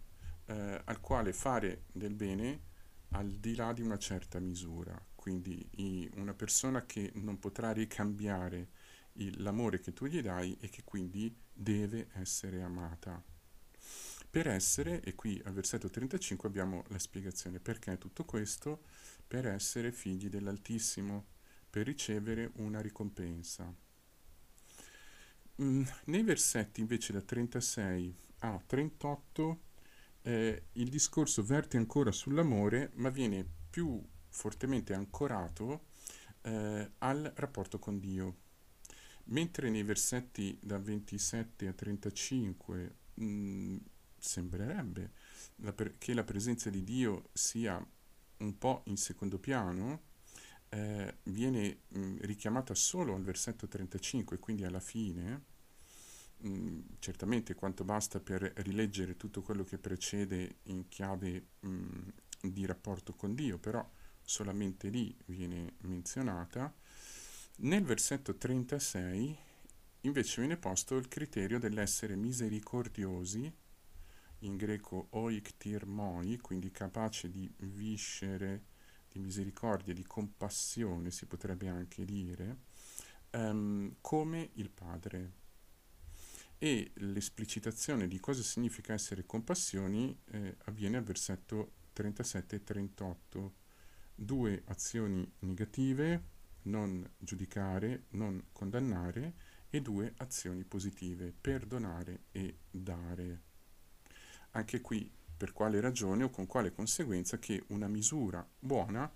eh, 0.44 0.82
al 0.84 1.00
quale 1.00 1.32
fare 1.32 1.84
del 1.90 2.14
bene 2.14 2.72
al 3.08 3.30
di 3.30 3.54
là 3.54 3.72
di 3.72 3.80
una 3.80 3.96
certa 3.96 4.38
misura, 4.38 5.00
quindi 5.14 5.66
i, 5.76 6.08
una 6.16 6.34
persona 6.34 6.84
che 6.84 7.12
non 7.14 7.38
potrà 7.38 7.72
ricambiare 7.72 8.68
il, 9.14 9.42
l'amore 9.42 9.80
che 9.80 9.92
tu 9.92 10.06
gli 10.06 10.20
dai 10.20 10.56
e 10.60 10.68
che 10.68 10.82
quindi 10.84 11.34
deve 11.52 12.08
essere 12.14 12.62
amata. 12.62 13.22
Per 14.30 14.48
essere, 14.48 15.00
e 15.02 15.14
qui 15.14 15.40
al 15.44 15.52
versetto 15.54 15.88
35 15.88 16.48
abbiamo 16.48 16.84
la 16.88 16.98
spiegazione 16.98 17.58
perché 17.58 17.96
tutto 17.98 18.24
questo, 18.24 18.82
per 19.26 19.46
essere 19.46 19.92
figli 19.92 20.28
dell'Altissimo, 20.28 21.24
per 21.70 21.86
ricevere 21.86 22.50
una 22.56 22.80
ricompensa. 22.80 23.72
Mm, 25.62 25.82
nei 26.06 26.22
versetti 26.24 26.80
invece 26.80 27.12
da 27.12 27.20
36 27.20 28.16
a 28.40 28.60
38 28.66 29.60
eh, 30.22 30.64
il 30.72 30.88
discorso 30.88 31.44
verte 31.44 31.76
ancora 31.76 32.10
sull'amore, 32.10 32.90
ma 32.94 33.08
viene 33.10 33.46
più 33.70 34.02
fortemente 34.28 34.94
ancorato 34.94 35.86
eh, 36.42 36.90
al 36.98 37.32
rapporto 37.36 37.78
con 37.78 38.00
Dio. 38.00 38.42
Mentre 39.26 39.70
nei 39.70 39.84
versetti 39.84 40.58
da 40.60 40.78
27 40.78 41.68
a 41.68 41.72
35 41.72 42.94
mh, 43.14 43.24
mm, 43.24 43.76
sembrerebbe 44.18 45.12
la 45.56 45.72
per- 45.72 45.98
che 45.98 46.14
la 46.14 46.24
presenza 46.24 46.68
di 46.68 46.82
Dio 46.82 47.28
sia 47.32 47.84
un 48.38 48.58
po' 48.58 48.82
in 48.86 48.96
secondo 48.96 49.38
piano, 49.38 50.02
eh, 50.74 51.18
viene 51.24 51.82
mh, 51.88 52.16
richiamata 52.22 52.74
solo 52.74 53.14
al 53.14 53.22
versetto 53.22 53.68
35, 53.68 54.38
quindi 54.40 54.64
alla 54.64 54.80
fine, 54.80 55.42
mh, 56.38 56.78
certamente 56.98 57.54
quanto 57.54 57.84
basta 57.84 58.18
per 58.18 58.42
rileggere 58.56 59.16
tutto 59.16 59.40
quello 59.42 59.62
che 59.62 59.78
precede 59.78 60.56
in 60.64 60.88
chiave 60.88 61.46
mh, 61.60 62.08
di 62.40 62.66
rapporto 62.66 63.14
con 63.14 63.34
Dio, 63.34 63.58
però 63.58 63.88
solamente 64.20 64.88
lì 64.88 65.16
viene 65.26 65.74
menzionata. 65.82 66.74
Nel 67.58 67.84
versetto 67.84 68.36
36 68.36 69.38
invece 70.00 70.40
viene 70.40 70.56
posto 70.56 70.96
il 70.96 71.06
criterio 71.06 71.60
dell'essere 71.60 72.16
misericordiosi 72.16 73.50
in 74.40 74.56
greco 74.56 75.06
oiktir 75.10 75.86
moi, 75.86 76.36
quindi 76.38 76.70
capace 76.72 77.30
di 77.30 77.50
viscere, 77.58 78.62
di 79.14 79.20
misericordia, 79.20 79.94
di 79.94 80.02
compassione, 80.02 81.12
si 81.12 81.26
potrebbe 81.26 81.68
anche 81.68 82.04
dire, 82.04 82.56
um, 83.30 83.94
come 84.00 84.50
il 84.54 84.70
Padre. 84.70 85.42
E 86.58 86.90
l'esplicitazione 86.94 88.08
di 88.08 88.18
cosa 88.18 88.42
significa 88.42 88.92
essere 88.92 89.24
compassioni 89.24 90.18
eh, 90.32 90.56
avviene 90.64 90.96
al 90.96 91.04
versetto 91.04 91.74
37 91.92 92.56
e 92.56 92.64
38. 92.64 93.54
Due 94.16 94.62
azioni 94.66 95.30
negative, 95.40 96.22
non 96.62 97.08
giudicare, 97.16 98.06
non 98.10 98.46
condannare, 98.50 99.34
e 99.70 99.80
due 99.80 100.12
azioni 100.16 100.64
positive, 100.64 101.32
perdonare 101.40 102.24
e 102.32 102.58
dare 102.68 103.42
anche 104.56 104.80
qui 104.80 105.08
per 105.36 105.52
quale 105.52 105.80
ragione 105.80 106.24
o 106.24 106.30
con 106.30 106.46
quale 106.46 106.72
conseguenza 106.72 107.38
che 107.38 107.64
una 107.68 107.88
misura 107.88 108.46
buona 108.58 109.10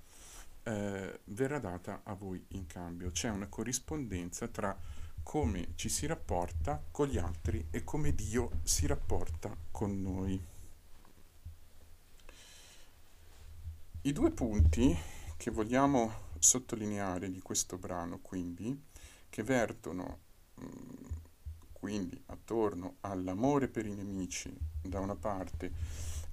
eh, 0.63 1.21
verrà 1.25 1.59
data 1.59 2.03
a 2.05 2.15
voi 2.15 2.45
in 2.49 2.67
cambio. 2.67 3.11
C'è 3.11 3.31
una 3.31 3.49
corrispondenza 3.49 4.49
tra 4.49 4.77
come 5.23 5.73
ci 5.75 5.89
si 5.89 6.07
rapporta 6.07 6.83
con 6.91 7.09
gli 7.09 7.19
altri 7.19 7.67
e 7.71 7.85
come 7.85 8.15
Dio 8.15 8.61
si 8.63 8.87
rapporta 8.87 9.55
con 9.71 10.01
noi. 10.01 10.43
I 14.03 14.13
due 14.13 14.31
punti 14.31 14.97
che 15.37 15.51
vogliamo 15.51 16.27
sottolineare 16.39 17.31
di 17.31 17.41
questo 17.41 17.77
brano, 17.79 18.21
quindi, 18.21 18.85
che 19.29 19.43
vertono 19.43 20.19
mh, 20.55 20.65
mm, 20.65 21.08
quindi 21.79 22.21
attorno 22.27 22.97
all'amore 23.01 23.69
per 23.69 23.87
i 23.87 23.95
nemici 23.95 24.55
da 24.83 25.01
una 25.01 25.17
parte 25.17 25.73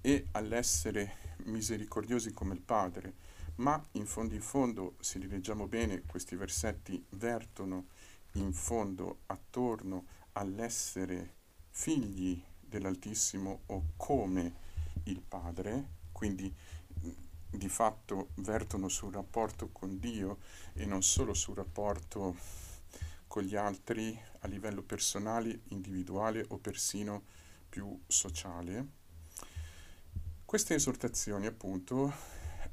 e 0.02 0.28
all'essere 0.32 1.34
misericordiosi 1.46 2.34
come 2.34 2.54
il 2.54 2.62
Padre, 2.62 3.14
ma 3.56 3.84
in 3.94 4.06
fondo 4.06 4.34
in 4.34 4.42
fondo, 4.42 4.96
se 5.00 5.20
li 5.20 5.28
leggiamo 5.28 5.68
bene, 5.68 6.04
questi 6.06 6.36
versetti 6.36 7.04
vertono 7.12 7.88
in 8.34 8.54
fondo 8.54 9.20
attorno 9.28 10.06
all'essere 10.34 11.34
figli 11.70 12.42
dell'Altissimo 12.60 13.62
o 13.68 13.84
come 13.96 14.54
il 15.04 15.22
Padre, 15.22 15.90
quindi 16.12 16.54
di 17.50 17.70
fatto 17.70 18.30
vertono 18.36 18.90
sul 18.90 19.14
rapporto 19.14 19.70
con 19.72 20.00
Dio 20.00 20.40
e 20.74 20.86
non 20.86 21.04
solo 21.04 21.34
sul 21.34 21.56
rapporto 21.56 22.36
con 23.28 23.44
gli 23.44 23.56
altri 23.56 24.18
a 24.46 24.48
livello 24.48 24.84
personale, 24.84 25.62
individuale 25.70 26.46
o 26.50 26.58
persino 26.58 27.24
più 27.68 28.00
sociale. 28.08 29.04
Queste 30.46 30.76
esortazioni 30.76 31.48
appunto 31.48 32.14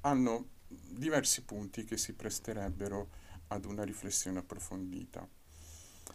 hanno 0.02 0.50
diversi 0.69 1.43
punti 1.43 1.85
che 1.85 1.97
si 1.97 2.12
presterebbero 2.12 3.09
ad 3.49 3.64
una 3.64 3.83
riflessione 3.83 4.38
approfondita. 4.38 5.26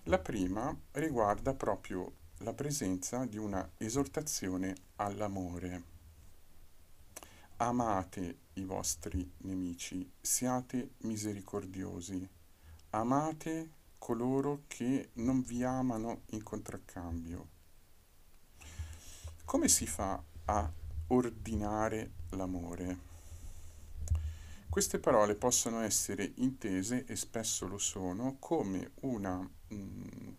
La 0.03 0.19
prima 0.19 0.75
riguarda 0.91 1.53
proprio 1.53 2.25
la 2.39 2.53
presenza 2.53 3.25
di 3.25 3.37
una 3.37 3.67
esortazione 3.77 4.75
all'amore. 4.97 5.95
Amate 7.57 8.37
i 8.53 8.63
vostri 8.63 9.29
nemici, 9.39 10.09
siate 10.21 10.91
misericordiosi, 10.99 12.29
amate 12.91 13.76
coloro 13.97 14.63
che 14.67 15.09
non 15.13 15.41
vi 15.41 15.63
amano 15.63 16.21
in 16.31 16.43
contraccambio. 16.43 17.47
Come 19.45 19.67
si 19.67 19.87
fa 19.87 20.21
a 20.45 20.71
ordinare 21.07 22.11
l'amore? 22.31 23.15
Queste 24.69 24.99
parole 24.99 25.35
possono 25.35 25.81
essere 25.81 26.33
intese, 26.35 27.05
e 27.05 27.15
spesso 27.15 27.67
lo 27.67 27.77
sono, 27.77 28.35
come 28.39 28.91
una 29.01 29.37
mh, 29.39 29.75
mm, 29.75 30.29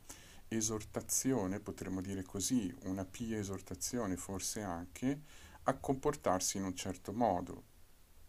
esortazione, 0.49 1.59
potremmo 1.61 2.01
dire 2.01 2.23
così, 2.23 2.73
una 2.85 3.05
pia 3.05 3.39
esortazione 3.39 4.17
forse 4.17 4.63
anche, 4.63 5.23
a 5.65 5.75
comportarsi 5.75 6.57
in 6.57 6.65
un 6.65 6.77
certo 6.77 7.13
modo, 7.13 7.65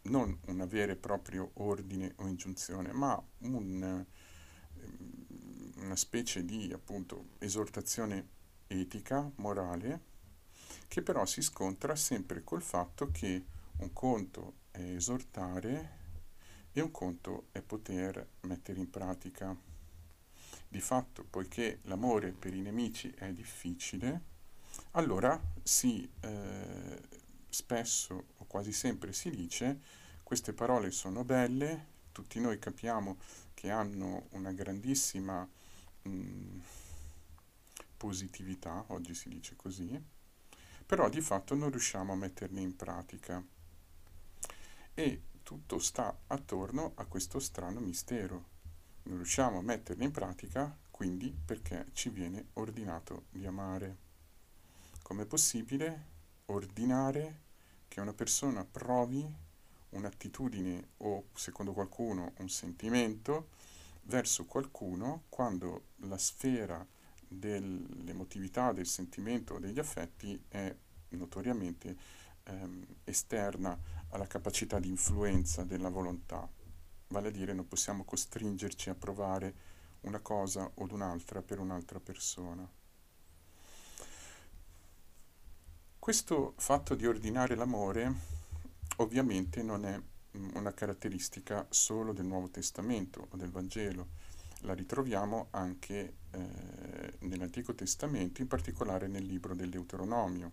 non 0.04 0.38
un 0.48 0.66
vero 0.68 0.94
e 0.94 0.96
proprio 0.96 1.52
ordine 1.56 2.14
o 2.18 2.28
ingiunzione, 2.28 2.92
ma 2.92 3.22
un, 3.40 4.06
una 5.90 5.98
specie 5.98 6.46
di 6.46 6.72
appunto 6.72 7.30
esortazione 7.40 8.28
etica, 8.68 9.28
morale, 9.38 10.02
che 10.88 11.02
però 11.02 11.26
si 11.26 11.42
scontra 11.42 11.96
sempre 11.96 12.44
col 12.44 12.62
fatto 12.62 13.10
che 13.10 13.44
un 13.78 13.92
conto 13.92 14.54
è 14.70 14.82
esortare 14.82 15.98
e 16.72 16.82
un 16.82 16.92
conto 16.92 17.48
è 17.52 17.62
poter 17.62 18.24
mettere 18.42 18.80
in 18.80 18.92
pratica. 18.92 19.56
Di 20.68 20.80
fatto, 20.80 21.26
poiché 21.28 21.80
l'amore 21.86 22.34
per 22.34 22.54
i 22.54 22.62
nemici 22.62 23.12
è 23.18 23.32
difficile, 23.34 24.22
allora 24.92 25.42
si 25.64 26.08
eh, 26.20 27.02
spesso 27.50 28.26
o 28.38 28.46
quasi 28.46 28.72
sempre 28.72 29.12
si 29.12 29.32
dice 29.32 29.80
queste 30.22 30.54
parole 30.54 30.92
sono 30.92 31.24
belle, 31.24 31.98
tutti 32.12 32.40
noi 32.40 32.60
capiamo 32.60 33.18
che 33.56 33.72
hanno 33.72 34.28
una 34.34 34.52
grandissima 34.52 35.50
mh, 36.10 36.64
positività, 37.98 38.84
oggi 38.88 39.14
si 39.14 39.30
dice 39.30 39.56
così, 39.56 40.02
però 40.86 41.10
di 41.10 41.22
fatto 41.22 41.56
non 41.56 41.70
riusciamo 41.70 42.14
a 42.14 42.16
metterli 42.16 42.62
in 42.62 42.76
pratica. 42.76 43.44
E 44.94 45.22
tutto 45.44 45.80
sta 45.80 46.18
attorno 46.28 46.94
a 46.96 47.06
questo 47.06 47.40
strano 47.40 47.80
mistero. 47.80 48.58
Non 49.04 49.18
riusciamo 49.18 49.60
a 49.60 49.62
metterli 49.62 50.04
in 50.04 50.12
pratica, 50.12 50.76
quindi 50.90 51.36
perché 51.46 51.88
ci 51.94 52.10
viene 52.10 52.48
ordinato 52.54 53.26
di 53.30 53.46
amare. 53.46 53.98
Com'è 55.02 55.26
possibile 55.26 56.06
ordinare 56.46 57.42
che 57.88 58.02
una 58.02 58.14
persona 58.14 58.66
provi 58.66 59.48
un'attitudine 59.90 60.90
o, 60.98 61.26
secondo 61.34 61.74
qualcuno, 61.74 62.34
un 62.38 62.50
sentimento 62.50 63.50
verso 64.10 64.46
qualcuno 64.46 65.26
quando 65.30 65.90
la 65.98 66.18
sfera 66.18 66.86
dell'emotività, 67.28 68.74
del 68.74 68.88
sentimento 68.88 69.54
o 69.54 69.60
degli 69.60 69.78
affetti 69.78 70.44
è 70.48 70.76
notoriamente 71.10 71.96
ehm, 72.44 72.86
esterna 73.04 73.78
alla 74.10 74.26
capacità 74.26 74.80
di 74.80 74.90
influenza 74.90 75.64
della 75.64 75.90
volontà. 75.90 76.50
Vale 77.10 77.28
a 77.28 77.32
dire 77.32 77.54
non 77.54 77.68
possiamo 77.68 78.04
costringerci 78.04 78.90
a 78.90 78.96
provare 78.96 79.54
una 80.02 80.20
cosa 80.20 80.70
o 80.74 80.88
un'altra 80.90 81.44
per 81.44 81.60
un'altra 81.60 82.00
persona. 82.00 82.68
Questo 86.00 86.54
fatto 86.58 86.96
di 86.96 87.06
ordinare 87.06 87.54
l'amore 87.56 88.12
ovviamente 88.98 89.62
non 89.62 89.86
è 89.86 90.02
una 90.54 90.74
caratteristica 90.74 91.66
solo 91.70 92.14
del 92.14 92.26
Nuovo 92.26 92.50
Testamento 92.50 93.28
o 93.30 93.38
del 93.38 93.52
Vangelo, 93.52 94.10
la 94.64 94.74
ritroviamo 94.74 95.48
anche 95.52 96.16
eh, 96.32 97.14
nell'Antico 97.20 97.74
Testamento, 97.74 98.42
in 98.42 98.48
particolare 98.48 99.08
nel 99.08 99.26
libro 99.26 99.56
del 99.56 99.70
Deuteronomio, 99.70 100.52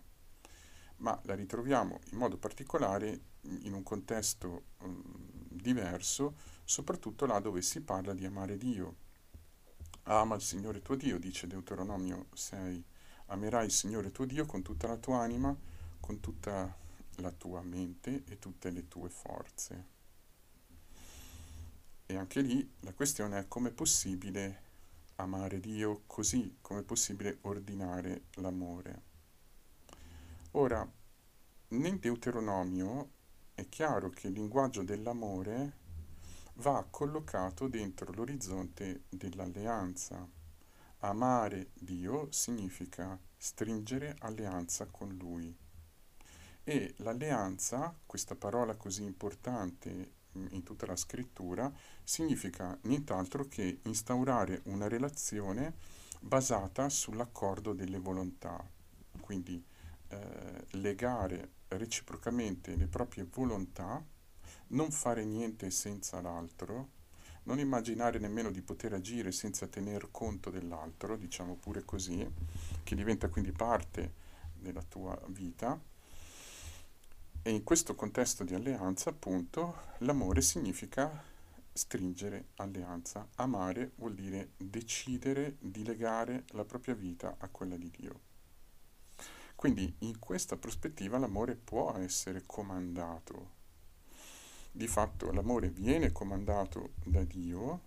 ma 0.97 1.19
la 1.25 1.35
ritroviamo 1.35 1.99
in 2.11 2.17
modo 2.17 2.37
particolare 2.37 3.19
in 3.41 3.73
un 3.73 3.83
contesto 3.83 4.63
um, 4.79 5.03
diverso, 5.49 6.35
soprattutto 6.63 7.25
là 7.25 7.39
dove 7.39 7.61
si 7.61 7.81
parla 7.81 8.13
di 8.13 8.25
amare 8.25 8.57
Dio. 8.57 8.95
Ama 10.03 10.35
il 10.35 10.41
Signore 10.41 10.81
tuo 10.81 10.95
Dio, 10.95 11.19
dice 11.19 11.47
Deuteronomio 11.47 12.27
6 12.33 12.85
Amerai 13.29 13.65
il 13.65 13.71
Signore 13.71 14.11
tuo 14.11 14.25
Dio 14.25 14.45
con 14.45 14.61
tutta 14.61 14.87
la 14.87 14.95
tua 14.95 15.19
anima, 15.19 15.53
con 15.99 16.21
tutta 16.21 16.73
la 17.17 17.31
tua 17.31 17.61
mente 17.61 18.23
e 18.27 18.39
tutte 18.39 18.69
le 18.69 18.87
tue 18.87 19.09
forze. 19.09 19.85
E 22.05 22.15
anche 22.15 22.41
lì 22.41 22.69
la 22.81 22.93
questione 22.93 23.39
è 23.39 23.47
come 23.47 23.69
è 23.69 23.73
possibile 23.73 24.63
amare 25.15 25.59
Dio 25.59 26.03
così, 26.07 26.57
come 26.61 26.79
è 26.79 26.83
possibile 26.83 27.39
ordinare 27.41 28.23
l'amore. 28.35 29.01
Ora, 30.51 30.89
nel 31.69 31.99
Deuteronomio 31.99 33.11
è 33.53 33.67
chiaro 33.67 34.09
che 34.09 34.27
il 34.27 34.33
linguaggio 34.33 34.83
dell'amore 34.83 35.85
va 36.55 36.85
collocato 36.89 37.67
dentro 37.67 38.11
l'orizzonte 38.13 39.03
dell'alleanza 39.09 40.35
Amare 41.01 41.69
Dio 41.75 42.31
significa 42.31 43.19
stringere 43.37 44.15
alleanza 44.21 44.87
con 44.87 45.15
Lui. 45.15 45.55
E 46.69 46.95
l'alleanza, 46.97 47.95
questa 48.05 48.35
parola 48.35 48.75
così 48.75 49.01
importante 49.01 50.15
in 50.33 50.63
tutta 50.63 50.85
la 50.85 50.97
scrittura, 50.97 51.71
significa 52.03 52.77
nient'altro 52.81 53.47
che 53.47 53.79
instaurare 53.83 54.63
una 54.65 54.89
relazione 54.89 55.75
basata 56.19 56.89
sull'accordo 56.89 57.71
delle 57.71 57.99
volontà. 57.99 58.61
Quindi 59.21 59.63
eh, 60.09 60.65
legare 60.71 61.51
reciprocamente 61.69 62.75
le 62.75 62.87
proprie 62.87 63.25
volontà, 63.31 64.05
non 64.67 64.91
fare 64.91 65.23
niente 65.23 65.71
senza 65.71 66.19
l'altro, 66.19 66.89
non 67.43 67.59
immaginare 67.59 68.19
nemmeno 68.19 68.51
di 68.51 68.61
poter 68.61 68.91
agire 68.91 69.31
senza 69.31 69.67
tener 69.67 70.09
conto 70.11 70.49
dell'altro, 70.49 71.15
diciamo 71.15 71.55
pure 71.55 71.85
così, 71.85 72.29
che 72.83 72.93
diventa 72.93 73.29
quindi 73.29 73.53
parte 73.53 74.13
della 74.53 74.83
tua 74.83 75.17
vita. 75.27 75.95
E 77.41 77.51
in 77.51 77.63
questo 77.63 77.95
contesto 77.95 78.43
di 78.43 78.53
alleanza, 78.53 79.09
appunto, 79.09 79.75
l'amore 79.99 80.41
significa 80.41 81.23
stringere 81.71 82.47
alleanza. 82.55 83.27
Amare 83.35 83.91
vuol 83.95 84.15
dire 84.15 84.51
decidere 84.57 85.55
di 85.59 85.83
legare 85.83 86.43
la 86.51 86.65
propria 86.65 86.95
vita 86.95 87.35
a 87.37 87.47
quella 87.47 87.77
di 87.77 87.89
Dio. 87.89 88.19
Quindi 89.55 89.91
in 89.99 90.19
questa 90.19 90.57
prospettiva 90.57 91.17
l'amore 91.17 91.55
può 91.55 91.95
essere 91.95 92.43
comandato, 92.45 93.55
di 94.71 94.87
fatto 94.87 95.31
l'amore 95.31 95.69
viene 95.69 96.11
comandato 96.11 96.91
da 97.03 97.23
Dio 97.23 97.81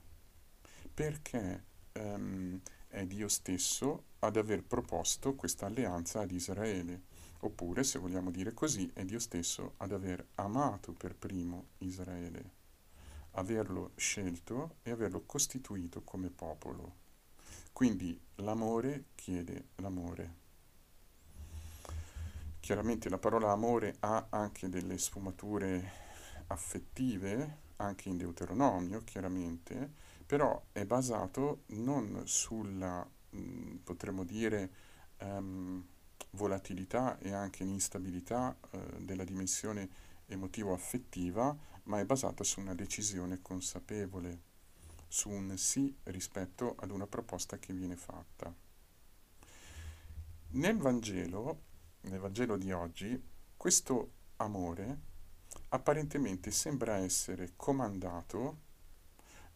perché 0.92 1.64
um, 1.92 2.60
è 2.88 3.06
Dio 3.06 3.28
stesso 3.28 4.04
ad 4.18 4.36
aver 4.36 4.64
proposto 4.64 5.34
questa 5.34 5.66
alleanza 5.66 6.20
ad 6.20 6.32
Israele, 6.32 7.02
oppure, 7.40 7.84
se 7.84 7.98
vogliamo 7.98 8.30
dire 8.30 8.52
così, 8.52 8.90
è 8.92 9.04
Dio 9.04 9.18
stesso 9.18 9.74
ad 9.78 9.92
aver 9.92 10.24
amato 10.36 10.92
per 10.92 11.14
primo 11.14 11.68
Israele, 11.78 12.50
averlo 13.32 13.92
scelto 13.96 14.76
e 14.82 14.90
averlo 14.90 15.22
costituito 15.24 16.02
come 16.02 16.30
popolo. 16.30 16.96
Quindi 17.72 18.18
l'amore 18.36 19.04
chiede 19.14 19.68
l'amore. 19.76 20.38
Chiaramente 22.60 23.08
la 23.08 23.18
parola 23.18 23.50
amore 23.50 23.96
ha 24.00 24.26
anche 24.30 24.68
delle 24.68 24.98
sfumature 24.98 25.92
affettive, 26.48 27.68
anche 27.76 28.10
in 28.10 28.18
Deuteronomio 28.18 29.02
chiaramente, 29.04 29.90
però 30.26 30.62
è 30.72 30.84
basato 30.84 31.62
non 31.68 32.22
sulla, 32.26 33.08
mh, 33.30 33.76
potremmo 33.82 34.24
dire, 34.24 34.70
um, 35.20 35.84
volatilità 36.32 37.18
e 37.18 37.32
anche 37.32 37.64
l'instabilità 37.64 38.56
uh, 38.70 39.02
della 39.04 39.24
dimensione 39.24 39.88
emotivo-affettiva, 40.26 41.56
ma 41.84 41.98
è 41.98 42.04
basata 42.04 42.44
su 42.44 42.60
una 42.60 42.74
decisione 42.74 43.40
consapevole, 43.42 44.40
su 45.08 45.28
un 45.28 45.56
sì 45.56 45.94
rispetto 46.04 46.76
ad 46.78 46.90
una 46.90 47.06
proposta 47.06 47.58
che 47.58 47.72
viene 47.72 47.96
fatta. 47.96 48.54
Nel 50.52 50.76
Vangelo, 50.78 51.62
nel 52.02 52.18
Vangelo 52.18 52.56
di 52.56 52.72
oggi, 52.72 53.20
questo 53.56 54.12
amore 54.36 55.08
apparentemente 55.68 56.50
sembra 56.50 56.96
essere 56.98 57.52
comandato 57.56 58.58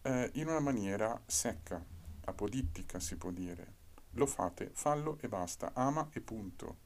eh, 0.02 0.30
in 0.34 0.48
una 0.48 0.60
maniera 0.60 1.20
secca, 1.26 1.84
apodittica 2.24 3.00
si 3.00 3.16
può 3.16 3.30
dire. 3.30 3.73
Lo 4.14 4.26
fate, 4.26 4.70
fallo 4.72 5.18
e 5.20 5.28
basta, 5.28 5.72
ama 5.74 6.08
e 6.12 6.20
punto. 6.20 6.76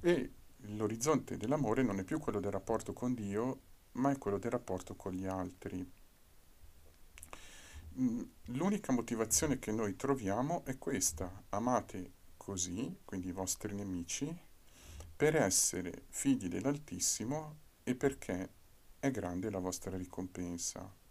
E 0.00 0.32
l'orizzonte 0.56 1.36
dell'amore 1.36 1.82
non 1.82 1.98
è 1.98 2.04
più 2.04 2.18
quello 2.18 2.40
del 2.40 2.52
rapporto 2.52 2.92
con 2.92 3.14
Dio, 3.14 3.60
ma 3.92 4.10
è 4.10 4.18
quello 4.18 4.38
del 4.38 4.50
rapporto 4.50 4.94
con 4.94 5.12
gli 5.12 5.26
altri. 5.26 5.92
Mm, 7.98 8.22
l'unica 8.46 8.92
motivazione 8.92 9.58
che 9.58 9.72
noi 9.72 9.96
troviamo 9.96 10.64
è 10.64 10.76
questa, 10.78 11.44
amate 11.48 12.12
così, 12.36 12.98
quindi 13.04 13.28
i 13.28 13.32
vostri 13.32 13.74
nemici, 13.74 14.44
per 15.16 15.34
essere 15.34 16.04
figli 16.08 16.48
dell'Altissimo 16.48 17.56
e 17.82 17.94
perché 17.94 18.50
è 18.98 19.10
grande 19.10 19.50
la 19.50 19.58
vostra 19.58 19.96
ricompensa. 19.96 21.04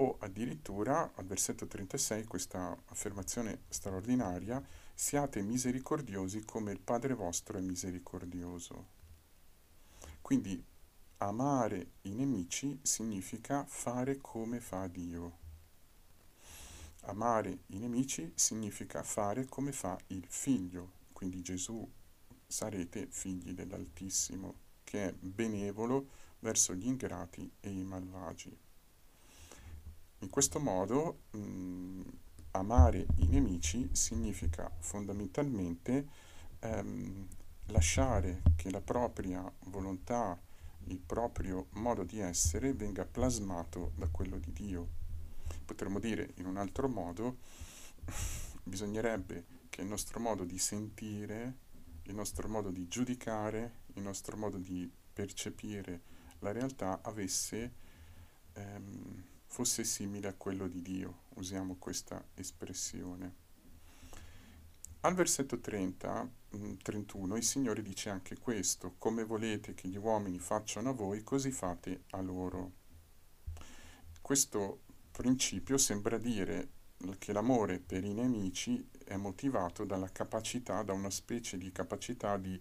O 0.00 0.16
addirittura 0.20 1.12
al 1.14 1.26
versetto 1.26 1.66
36 1.66 2.24
questa 2.24 2.74
affermazione 2.86 3.64
straordinaria, 3.68 4.66
siate 4.94 5.42
misericordiosi 5.42 6.42
come 6.46 6.72
il 6.72 6.80
Padre 6.80 7.12
vostro 7.12 7.58
è 7.58 7.60
misericordioso. 7.60 8.98
Quindi 10.22 10.64
amare 11.18 11.90
i 12.02 12.14
nemici 12.14 12.78
significa 12.80 13.66
fare 13.66 14.16
come 14.22 14.58
fa 14.60 14.86
Dio. 14.86 15.36
Amare 17.02 17.64
i 17.66 17.78
nemici 17.78 18.32
significa 18.34 19.02
fare 19.02 19.44
come 19.44 19.70
fa 19.70 19.98
il 20.06 20.24
figlio, 20.26 20.92
quindi 21.12 21.42
Gesù 21.42 21.86
sarete 22.46 23.06
figli 23.10 23.52
dell'Altissimo 23.52 24.54
che 24.82 25.08
è 25.08 25.12
benevolo 25.12 26.08
verso 26.38 26.74
gli 26.74 26.86
ingrati 26.86 27.52
e 27.60 27.68
i 27.68 27.84
malvagi. 27.84 28.68
In 30.20 30.30
questo 30.30 30.58
modo 30.58 31.22
mh, 31.32 32.02
amare 32.52 33.06
i 33.16 33.26
nemici 33.26 33.88
significa 33.92 34.70
fondamentalmente 34.78 36.06
ehm, 36.60 37.26
lasciare 37.66 38.42
che 38.56 38.70
la 38.70 38.80
propria 38.80 39.50
volontà, 39.66 40.38
il 40.84 40.98
proprio 40.98 41.66
modo 41.72 42.04
di 42.04 42.20
essere 42.20 42.72
venga 42.72 43.04
plasmato 43.04 43.92
da 43.96 44.08
quello 44.08 44.38
di 44.38 44.52
Dio. 44.52 44.88
Potremmo 45.64 45.98
dire 45.98 46.32
in 46.36 46.46
un 46.46 46.56
altro 46.56 46.88
modo, 46.88 47.38
bisognerebbe 48.64 49.58
che 49.68 49.80
che 49.80 49.86
il 49.86 49.86
nostro 49.86 50.20
modo 50.20 50.44
di 50.44 50.58
sentire, 50.58 51.56
il 52.02 52.14
nostro 52.14 52.48
modo 52.48 52.70
di 52.70 52.86
giudicare, 52.86 53.78
il 53.94 54.02
nostro 54.02 54.36
modo 54.36 54.58
di 54.58 54.90
percepire 55.12 56.02
la 56.40 56.52
realtà 56.52 57.00
avesse, 57.02 57.72
ehm, 58.52 59.24
fosse 59.50 59.82
simile 59.82 60.28
a 60.28 60.34
quello 60.34 60.68
di 60.68 60.80
Dio, 60.80 61.22
usiamo 61.34 61.74
questa 61.74 62.24
espressione. 62.34 63.34
Al 65.00 65.14
versetto 65.14 65.58
30, 65.58 66.30
31 66.82 67.34
mm, 67.34 67.36
il 67.36 67.42
Signore 67.42 67.82
dice 67.82 68.10
anche 68.10 68.38
questo, 68.38 68.94
come 68.96 69.24
volete 69.24 69.74
che 69.74 69.88
gli 69.88 69.96
uomini 69.96 70.38
facciano 70.38 70.90
a 70.90 70.92
voi, 70.92 71.24
così 71.24 71.50
fate 71.50 72.04
a 72.10 72.20
loro. 72.20 72.72
Questo 74.20 74.82
principio 75.10 75.78
sembra 75.78 76.16
dire 76.16 76.68
che 77.18 77.32
l'amore 77.32 77.80
per 77.80 78.04
i 78.04 78.12
nemici 78.12 78.88
è 79.04 79.16
motivato 79.16 79.84
dalla 79.84 80.12
capacità, 80.12 80.82
da 80.84 80.92
una 80.92 81.10
specie 81.10 81.58
di 81.58 81.72
capacità 81.72 82.36
di 82.36 82.60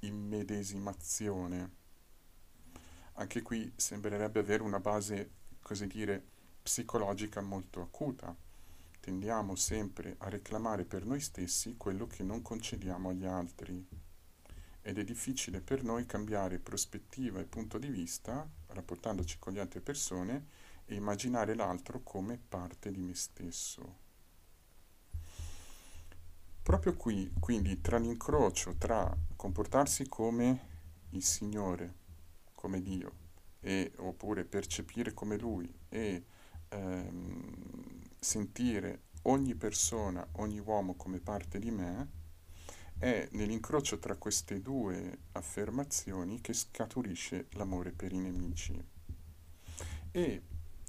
immedesimazione. 0.00 1.78
Anche 3.14 3.42
qui 3.42 3.70
sembrerebbe 3.76 4.38
avere 4.38 4.62
una 4.62 4.80
base, 4.80 5.30
così 5.62 5.86
dire, 5.86 6.22
psicologica 6.62 7.40
molto 7.40 7.80
acuta 7.80 8.34
tendiamo 9.00 9.54
sempre 9.54 10.16
a 10.18 10.28
reclamare 10.28 10.84
per 10.84 11.06
noi 11.06 11.20
stessi 11.20 11.76
quello 11.76 12.06
che 12.06 12.22
non 12.22 12.42
concediamo 12.42 13.08
agli 13.08 13.24
altri 13.24 13.86
ed 14.82 14.98
è 14.98 15.04
difficile 15.04 15.60
per 15.60 15.82
noi 15.82 16.06
cambiare 16.06 16.58
prospettiva 16.58 17.40
e 17.40 17.44
punto 17.44 17.78
di 17.78 17.88
vista 17.88 18.46
rapportandoci 18.68 19.38
con 19.38 19.52
le 19.52 19.60
altre 19.60 19.80
persone 19.80 20.46
e 20.86 20.94
immaginare 20.94 21.54
l'altro 21.54 22.00
come 22.02 22.38
parte 22.38 22.90
di 22.90 23.00
me 23.00 23.14
stesso. 23.14 24.08
Proprio 26.62 26.94
qui, 26.94 27.32
quindi, 27.38 27.80
tra 27.80 27.98
l'incrocio 27.98 28.74
tra 28.76 29.14
comportarsi 29.36 30.08
come 30.08 30.68
il 31.10 31.24
Signore, 31.24 31.94
come 32.54 32.80
Dio, 32.80 33.19
e, 33.60 33.92
oppure 33.96 34.44
percepire 34.44 35.12
come 35.12 35.38
Lui 35.38 35.72
e 35.88 36.24
ehm, 36.68 38.00
sentire 38.18 39.02
ogni 39.22 39.54
persona, 39.54 40.26
ogni 40.32 40.58
uomo 40.58 40.94
come 40.94 41.20
parte 41.20 41.58
di 41.58 41.70
me, 41.70 42.18
è 42.98 43.28
nell'incrocio 43.32 43.98
tra 43.98 44.16
queste 44.16 44.60
due 44.60 45.18
affermazioni 45.32 46.40
che 46.40 46.52
scaturisce 46.52 47.46
l'amore 47.52 47.92
per 47.92 48.12
i 48.12 48.18
nemici. 48.18 48.78
E, 50.10 50.42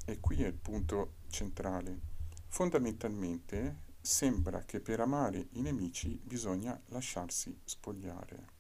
e 0.06 0.20
qui 0.20 0.44
è 0.44 0.48
il 0.48 0.54
punto 0.54 1.14
centrale. 1.30 2.00
Fondamentalmente 2.48 3.90
sembra 4.02 4.64
che 4.66 4.82
per 4.82 5.00
amare 5.00 5.48
i 5.52 5.62
nemici 5.62 6.20
bisogna 6.22 6.80
lasciarsi 6.88 7.58
spogliare. 7.64 8.60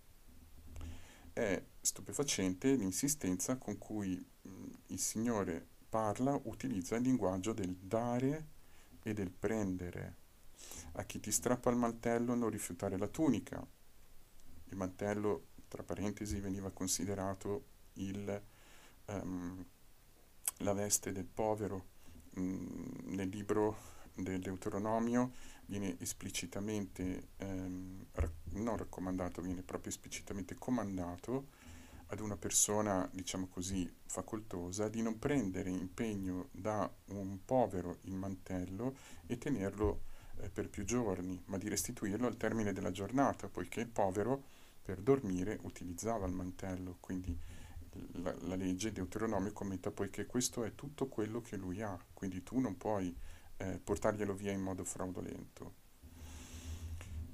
È 1.33 1.63
stupefacente 1.79 2.75
l'insistenza 2.75 3.57
con 3.57 3.77
cui 3.77 4.23
il 4.87 4.99
Signore 4.99 5.65
parla, 5.87 6.39
utilizza 6.43 6.95
il 6.95 7.03
linguaggio 7.03 7.53
del 7.53 7.75
dare 7.75 8.47
e 9.03 9.13
del 9.13 9.31
prendere. 9.31 10.17
A 10.93 11.03
chi 11.03 11.19
ti 11.19 11.31
strappa 11.31 11.69
il 11.69 11.77
mantello 11.77 12.35
non 12.35 12.49
rifiutare 12.49 12.97
la 12.97 13.07
tunica. 13.07 13.65
Il 14.65 14.75
mantello, 14.75 15.47
tra 15.67 15.83
parentesi, 15.83 16.39
veniva 16.39 16.71
considerato 16.71 17.65
il, 17.93 18.41
um, 19.05 19.65
la 20.57 20.73
veste 20.73 21.11
del 21.11 21.25
povero. 21.25 21.87
Mm, 22.39 23.15
nel 23.15 23.29
libro 23.29 23.77
del 24.13 24.39
Deuteronomio 24.39 25.33
viene 25.71 25.95
esplicitamente, 25.99 27.29
um, 27.37 28.05
rac- 28.11 28.33
non 28.55 28.75
raccomandato, 28.75 29.41
viene 29.41 29.61
proprio 29.61 29.89
esplicitamente 29.89 30.55
comandato 30.55 31.47
ad 32.07 32.19
una 32.19 32.35
persona, 32.35 33.09
diciamo 33.13 33.47
così, 33.47 33.89
facoltosa 34.05 34.89
di 34.89 35.01
non 35.01 35.17
prendere 35.17 35.69
impegno 35.69 36.49
da 36.51 36.91
un 37.05 37.39
povero 37.45 37.99
il 38.01 38.15
mantello 38.15 38.97
e 39.25 39.37
tenerlo 39.37 40.01
eh, 40.41 40.49
per 40.49 40.67
più 40.67 40.83
giorni, 40.83 41.41
ma 41.45 41.57
di 41.57 41.69
restituirlo 41.69 42.27
al 42.27 42.35
termine 42.35 42.73
della 42.73 42.91
giornata, 42.91 43.47
poiché 43.47 43.79
il 43.79 43.87
povero 43.87 44.43
per 44.83 44.99
dormire 44.99 45.57
utilizzava 45.61 46.25
il 46.27 46.33
mantello, 46.33 46.97
quindi 46.99 47.39
la, 48.23 48.35
la 48.41 48.55
legge 48.55 48.91
Deuteronomio 48.91 49.53
commenta 49.53 49.89
poiché 49.89 50.25
questo 50.25 50.65
è 50.65 50.75
tutto 50.75 51.07
quello 51.07 51.39
che 51.39 51.55
lui 51.55 51.81
ha, 51.81 51.97
quindi 52.11 52.43
tu 52.43 52.59
non 52.59 52.75
puoi 52.75 53.15
eh, 53.61 53.79
portarglielo 53.83 54.33
via 54.33 54.51
in 54.51 54.61
modo 54.61 54.83
fraudolento. 54.83 55.79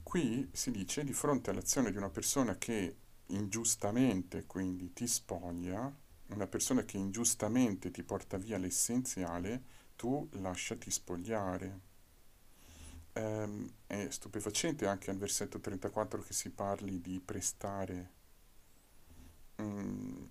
Qui 0.04 0.50
si 0.52 0.72
dice 0.72 1.04
di 1.04 1.14
fronte 1.14 1.50
all'azione 1.50 1.92
di 1.92 1.98
una 1.98 2.10
persona 2.10 2.58
che 2.58 2.96
ingiustamente 3.28 4.46
quindi 4.46 4.94
ti 4.94 5.08
spoglia, 5.08 5.94
una 6.28 6.48
persona 6.48 6.84
che 6.84 6.98
ingiustamente 6.98 7.92
ti 7.92 8.04
porta 8.04 8.38
via 8.38 8.58
l'essenziale, 8.58 9.76
tu 9.96 10.28
lasciati 10.34 10.92
spogliare. 10.92 11.80
Ehm, 13.14 13.70
è 13.88 14.08
stupefacente 14.10 14.86
anche 14.86 15.10
al 15.10 15.18
versetto 15.18 15.60
34 15.60 16.22
che 16.22 16.34
si 16.34 16.50
parli 16.52 17.02
di 17.02 17.20
prestare. 17.24 18.12
Mm, 19.62 20.24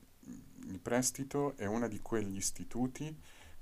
il 0.69 0.79
prestito 0.81 1.57
è 1.57 1.65
uno 1.67 1.89
di 1.89 2.01
quegli 2.01 2.37
istituti 2.37 3.15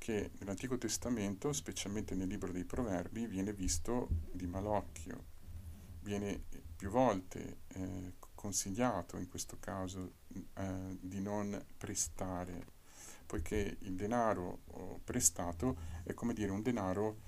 che 0.04 0.32
nell'Antico 0.38 0.76
Testamento, 0.76 1.54
specialmente 1.54 2.14
nel 2.14 2.28
libro 2.28 2.52
dei 2.52 2.66
Proverbi, 2.66 3.26
viene 3.26 3.54
visto 3.54 4.08
di 4.30 4.46
malocchio, 4.46 5.24
viene 6.00 6.42
più 6.76 6.90
volte 6.90 7.60
eh, 7.68 8.12
consigliato 8.34 9.16
in 9.16 9.30
questo 9.30 9.56
caso 9.58 10.16
eh, 10.28 10.98
di 11.00 11.22
non 11.22 11.58
prestare, 11.78 12.66
poiché 13.24 13.78
il 13.80 13.94
denaro 13.94 14.60
prestato 15.02 15.74
è 16.02 16.12
come 16.12 16.34
dire 16.34 16.50
un 16.50 16.60
denaro 16.60 17.20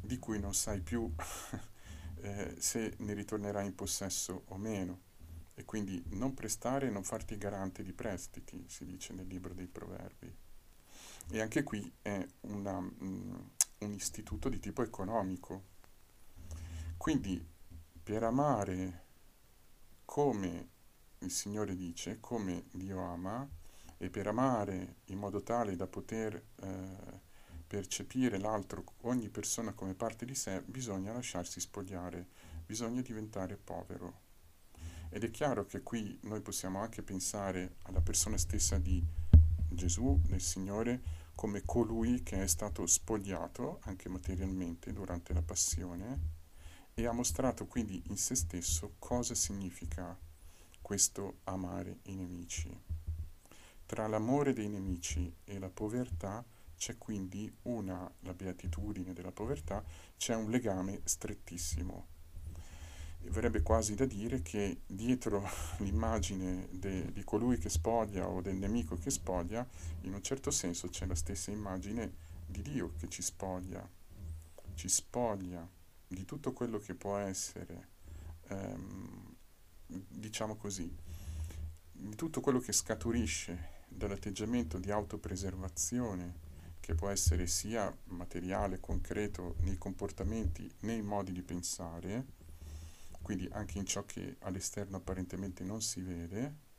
di 0.00 0.16
cui 0.20 0.38
non 0.38 0.54
sai 0.54 0.80
più 0.80 1.12
eh, 2.22 2.54
se 2.56 2.94
ne 2.98 3.14
ritornerai 3.14 3.66
in 3.66 3.74
possesso 3.74 4.44
o 4.46 4.56
meno. 4.58 5.00
E 5.54 5.64
quindi 5.64 6.00
non 6.10 6.34
prestare 6.34 6.86
e 6.86 6.90
non 6.90 7.02
farti 7.02 7.36
garante 7.36 7.82
di 7.82 7.92
prestiti, 7.92 8.64
si 8.68 8.84
dice 8.84 9.12
nel 9.12 9.26
libro 9.26 9.52
dei 9.54 9.66
proverbi. 9.66 10.32
E 11.30 11.40
anche 11.40 11.62
qui 11.62 11.92
è 12.02 12.26
una, 12.42 12.76
um, 12.76 13.50
un 13.78 13.92
istituto 13.92 14.48
di 14.48 14.58
tipo 14.58 14.82
economico. 14.82 15.70
Quindi 16.96 17.44
per 18.02 18.22
amare 18.22 19.04
come 20.04 20.68
il 21.18 21.30
Signore 21.30 21.74
dice, 21.74 22.18
come 22.20 22.64
Dio 22.72 23.00
ama, 23.00 23.48
e 23.96 24.10
per 24.10 24.26
amare 24.26 24.96
in 25.06 25.18
modo 25.18 25.42
tale 25.42 25.76
da 25.76 25.86
poter 25.86 26.34
eh, 26.34 27.20
percepire 27.66 28.36
l'altro, 28.38 28.84
ogni 29.02 29.28
persona 29.28 29.72
come 29.72 29.94
parte 29.94 30.26
di 30.26 30.34
sé, 30.34 30.60
bisogna 30.66 31.12
lasciarsi 31.12 31.60
spogliare, 31.60 32.26
bisogna 32.66 33.00
diventare 33.00 33.56
povero. 33.56 34.20
Ed 35.08 35.22
è 35.22 35.30
chiaro 35.30 35.66
che 35.66 35.82
qui 35.82 36.18
noi 36.22 36.40
possiamo 36.40 36.80
anche 36.80 37.02
pensare 37.02 37.76
alla 37.82 38.00
persona 38.00 38.36
stessa 38.36 38.76
di 38.78 39.02
Gesù, 39.74 40.20
del 40.26 40.40
Signore, 40.40 41.00
come 41.34 41.62
colui 41.64 42.22
che 42.22 42.42
è 42.42 42.46
stato 42.46 42.86
spogliato 42.86 43.78
anche 43.82 44.08
materialmente 44.08 44.92
durante 44.92 45.32
la 45.32 45.42
passione 45.42 46.40
e 46.94 47.06
ha 47.06 47.12
mostrato 47.12 47.66
quindi 47.66 48.02
in 48.08 48.16
se 48.16 48.34
stesso 48.34 48.94
cosa 48.98 49.34
significa 49.34 50.16
questo 50.80 51.38
amare 51.44 52.00
i 52.04 52.14
nemici. 52.14 52.70
Tra 53.86 54.06
l'amore 54.06 54.52
dei 54.52 54.68
nemici 54.68 55.34
e 55.44 55.58
la 55.58 55.70
povertà 55.70 56.44
c'è 56.76 56.98
quindi 56.98 57.50
una, 57.62 58.10
la 58.20 58.34
beatitudine 58.34 59.12
della 59.12 59.30
povertà, 59.30 59.84
c'è 60.16 60.34
un 60.34 60.50
legame 60.50 61.00
strettissimo. 61.04 62.11
Verrebbe 63.24 63.62
quasi 63.62 63.94
da 63.94 64.04
dire 64.04 64.42
che 64.42 64.80
dietro 64.86 65.48
l'immagine 65.78 66.68
de, 66.70 67.12
di 67.12 67.24
colui 67.24 67.58
che 67.58 67.68
spoglia 67.68 68.28
o 68.28 68.40
del 68.40 68.56
nemico 68.56 68.96
che 68.96 69.10
spoglia, 69.10 69.66
in 70.02 70.14
un 70.14 70.22
certo 70.22 70.50
senso 70.50 70.88
c'è 70.88 71.06
la 71.06 71.14
stessa 71.14 71.50
immagine 71.50 72.30
di 72.46 72.62
Dio 72.62 72.92
che 72.98 73.08
ci 73.08 73.22
spoglia, 73.22 73.88
ci 74.74 74.88
spoglia 74.88 75.66
di 76.06 76.24
tutto 76.24 76.52
quello 76.52 76.78
che 76.78 76.94
può 76.94 77.16
essere 77.16 77.88
ehm, 78.48 79.34
diciamo 79.86 80.56
così, 80.56 80.94
di 81.92 82.14
tutto 82.14 82.40
quello 82.40 82.58
che 82.58 82.72
scaturisce 82.72 83.80
dall'atteggiamento 83.88 84.78
di 84.78 84.90
autopreservazione, 84.90 86.50
che 86.80 86.94
può 86.94 87.08
essere 87.08 87.46
sia 87.46 87.94
materiale, 88.06 88.80
concreto, 88.80 89.54
nei 89.60 89.78
comportamenti, 89.78 90.70
nei 90.80 91.02
modi 91.02 91.32
di 91.32 91.42
pensare, 91.42 92.40
quindi 93.22 93.48
anche 93.52 93.78
in 93.78 93.86
ciò 93.86 94.04
che 94.04 94.36
all'esterno 94.40 94.96
apparentemente 94.96 95.64
non 95.64 95.80
si 95.80 96.00
vede, 96.02 96.70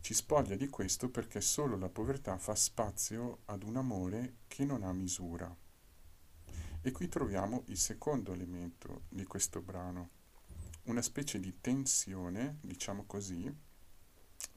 ci 0.00 0.14
spoglia 0.14 0.56
di 0.56 0.68
questo 0.68 1.08
perché 1.08 1.40
solo 1.40 1.78
la 1.78 1.88
povertà 1.88 2.36
fa 2.36 2.54
spazio 2.54 3.42
ad 3.46 3.62
un 3.62 3.76
amore 3.76 4.34
che 4.48 4.64
non 4.64 4.82
ha 4.82 4.92
misura. 4.92 5.54
E 6.84 6.90
qui 6.90 7.08
troviamo 7.08 7.62
il 7.66 7.78
secondo 7.78 8.32
elemento 8.32 9.02
di 9.08 9.24
questo 9.24 9.60
brano 9.60 10.20
una 10.84 11.02
specie 11.02 11.38
di 11.38 11.60
tensione, 11.60 12.58
diciamo 12.60 13.04
così, 13.06 13.52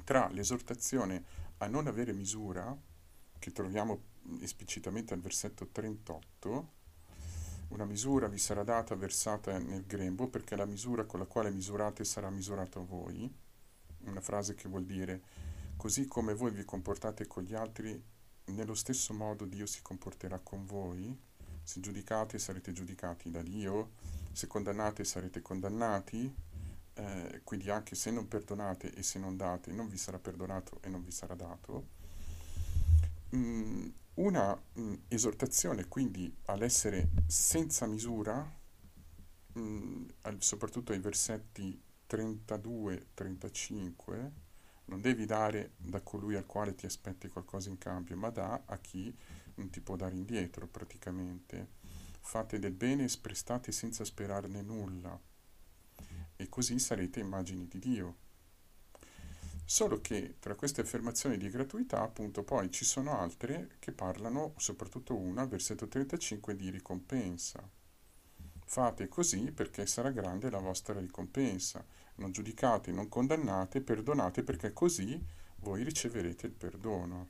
tra 0.04 0.28
l'esortazione 0.30 1.24
a 1.58 1.68
non 1.68 1.88
avere 1.88 2.14
misura, 2.14 2.76
che 3.38 3.52
troviamo 3.52 4.14
esplicitamente 4.40 5.14
al 5.14 5.20
versetto 5.20 5.68
38, 5.68 6.74
una 7.70 7.86
misura 7.86 8.28
vi 8.28 8.38
sarà 8.38 8.64
data 8.64 8.96
versata 8.96 9.58
nel 9.58 9.86
grembo, 9.86 10.28
perché 10.28 10.56
la 10.56 10.66
misura 10.66 11.06
con 11.06 11.20
la 11.20 11.26
quale 11.26 11.52
misurate 11.52 12.04
sarà 12.04 12.30
misurata 12.30 12.80
a 12.80 12.84
voi, 12.84 13.32
una 14.06 14.22
frase 14.22 14.56
che 14.56 14.68
vuol 14.68 14.86
dire 14.86 15.22
così 15.76 16.08
come 16.08 16.34
voi 16.34 16.52
vi 16.52 16.64
comportate 16.64 17.28
con 17.28 17.44
gli 17.44 17.54
altri, 17.54 18.02
nello 18.46 18.76
stesso 18.76 19.14
modo 19.14 19.46
Dio 19.46 19.66
si 19.66 19.82
comporterà 19.82 20.40
con 20.40 20.66
voi, 20.66 21.18
se 21.64 21.80
giudicate 21.80 22.38
sarete 22.38 22.72
giudicati 22.72 23.32
da 23.32 23.42
Dio, 23.42 23.92
se 24.32 24.48
condannate 24.48 25.04
sarete 25.04 25.42
condannati, 25.42 26.34
eh, 26.94 27.42
quindi 27.44 27.70
anche 27.70 27.96
se 27.96 28.12
non 28.12 28.28
perdonate 28.28 28.94
e 28.94 29.04
se 29.04 29.20
non 29.20 29.36
date 29.36 29.72
non 29.72 29.90
vi 29.90 29.98
sarà 29.98 30.18
perdonato 30.20 30.80
e 30.82 30.90
non 30.90 31.04
vi 31.04 31.12
sarà 31.12 31.34
dato. 31.34 31.88
Mm, 33.36 33.88
una 34.16 34.60
mm, 34.80 34.94
esortazione 35.08 35.88
quindi 35.88 36.34
all'essere 36.46 37.10
senza 37.28 37.86
misura, 37.86 38.52
mm, 39.58 40.06
al, 40.22 40.42
soprattutto 40.42 40.92
ai 40.92 41.00
versetti 41.00 41.82
32-35, 42.08 44.32
non 44.86 45.02
devi 45.02 45.26
dare 45.26 45.72
da 45.78 46.02
colui 46.02 46.36
al 46.36 46.46
quale 46.46 46.76
ti 46.76 46.86
aspetti 46.86 47.28
qualcosa 47.28 47.70
in 47.70 47.78
cambio, 47.78 48.16
ma 48.16 48.30
da 48.30 48.64
a 48.66 48.78
chi 48.78 49.14
non 49.56 49.70
ti 49.70 49.82
può 49.82 49.96
dare 49.96 50.16
indietro 50.16 50.68
praticamente. 50.68 51.84
Fate 52.20 52.60
del 52.60 52.74
bene 52.74 53.06
e 53.06 53.10
sprestate 53.10 53.72
senza 53.72 54.04
sperarne 54.04 54.62
nulla, 54.62 55.20
e 56.38 56.50
così 56.50 56.80
sarete 56.80 57.20
immagini 57.20 57.68
di 57.68 57.80
Dio. 57.80 58.16
Solo 59.68 60.00
che 60.00 60.36
tra 60.38 60.54
queste 60.54 60.82
affermazioni 60.82 61.38
di 61.38 61.50
gratuità, 61.50 62.02
appunto, 62.02 62.44
poi 62.44 62.70
ci 62.70 62.86
sono 62.86 63.18
altre 63.20 63.72
che 63.80 63.92
parlano, 63.92 64.54
soprattutto 64.58 65.16
una, 65.16 65.46
versetto 65.46 65.88
35, 65.88 66.56
di 66.56 66.70
ricompensa. 66.70 67.68
Fate 68.64 69.08
così 69.08 69.52
perché 69.52 69.88
sarà 69.88 70.12
grande 70.12 70.52
la 70.52 70.60
vostra 70.60 71.00
ricompensa. 71.00 71.84
Non 72.16 72.32
giudicate, 72.32 72.92
non 72.92 73.10
condannate, 73.10 73.82
perdonate 73.82 74.44
perché 74.44 74.72
così 74.72 75.20
voi 75.58 75.84
riceverete 75.84 76.46
il 76.46 76.54
perdono. 76.54 77.30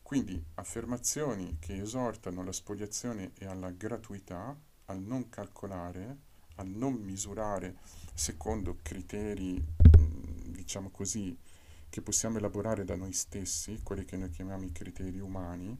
Quindi 0.00 0.42
affermazioni 0.54 1.58
che 1.60 1.78
esortano 1.78 2.40
alla 2.40 2.52
spoliazione 2.52 3.32
e 3.36 3.44
alla 3.44 3.70
gratuità, 3.70 4.56
al 4.86 5.00
non 5.00 5.28
calcolare, 5.28 6.16
al 6.54 6.68
non 6.68 6.94
misurare 6.94 7.76
secondo 8.14 8.78
criteri, 8.80 9.62
diciamo 10.68 10.90
così, 10.90 11.34
che 11.88 12.02
possiamo 12.02 12.36
elaborare 12.36 12.84
da 12.84 12.94
noi 12.94 13.14
stessi, 13.14 13.80
quelli 13.82 14.04
che 14.04 14.18
noi 14.18 14.28
chiamiamo 14.28 14.66
i 14.66 14.72
criteri 14.72 15.18
umani, 15.18 15.74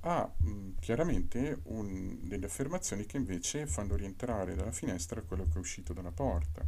ha 0.00 0.30
mh, 0.36 0.72
chiaramente 0.78 1.60
un, 1.64 2.18
delle 2.28 2.44
affermazioni 2.44 3.06
che 3.06 3.16
invece 3.16 3.66
fanno 3.66 3.96
rientrare 3.96 4.54
dalla 4.54 4.70
finestra 4.70 5.22
quello 5.22 5.48
che 5.48 5.54
è 5.54 5.58
uscito 5.58 5.94
dalla 5.94 6.12
porta. 6.12 6.62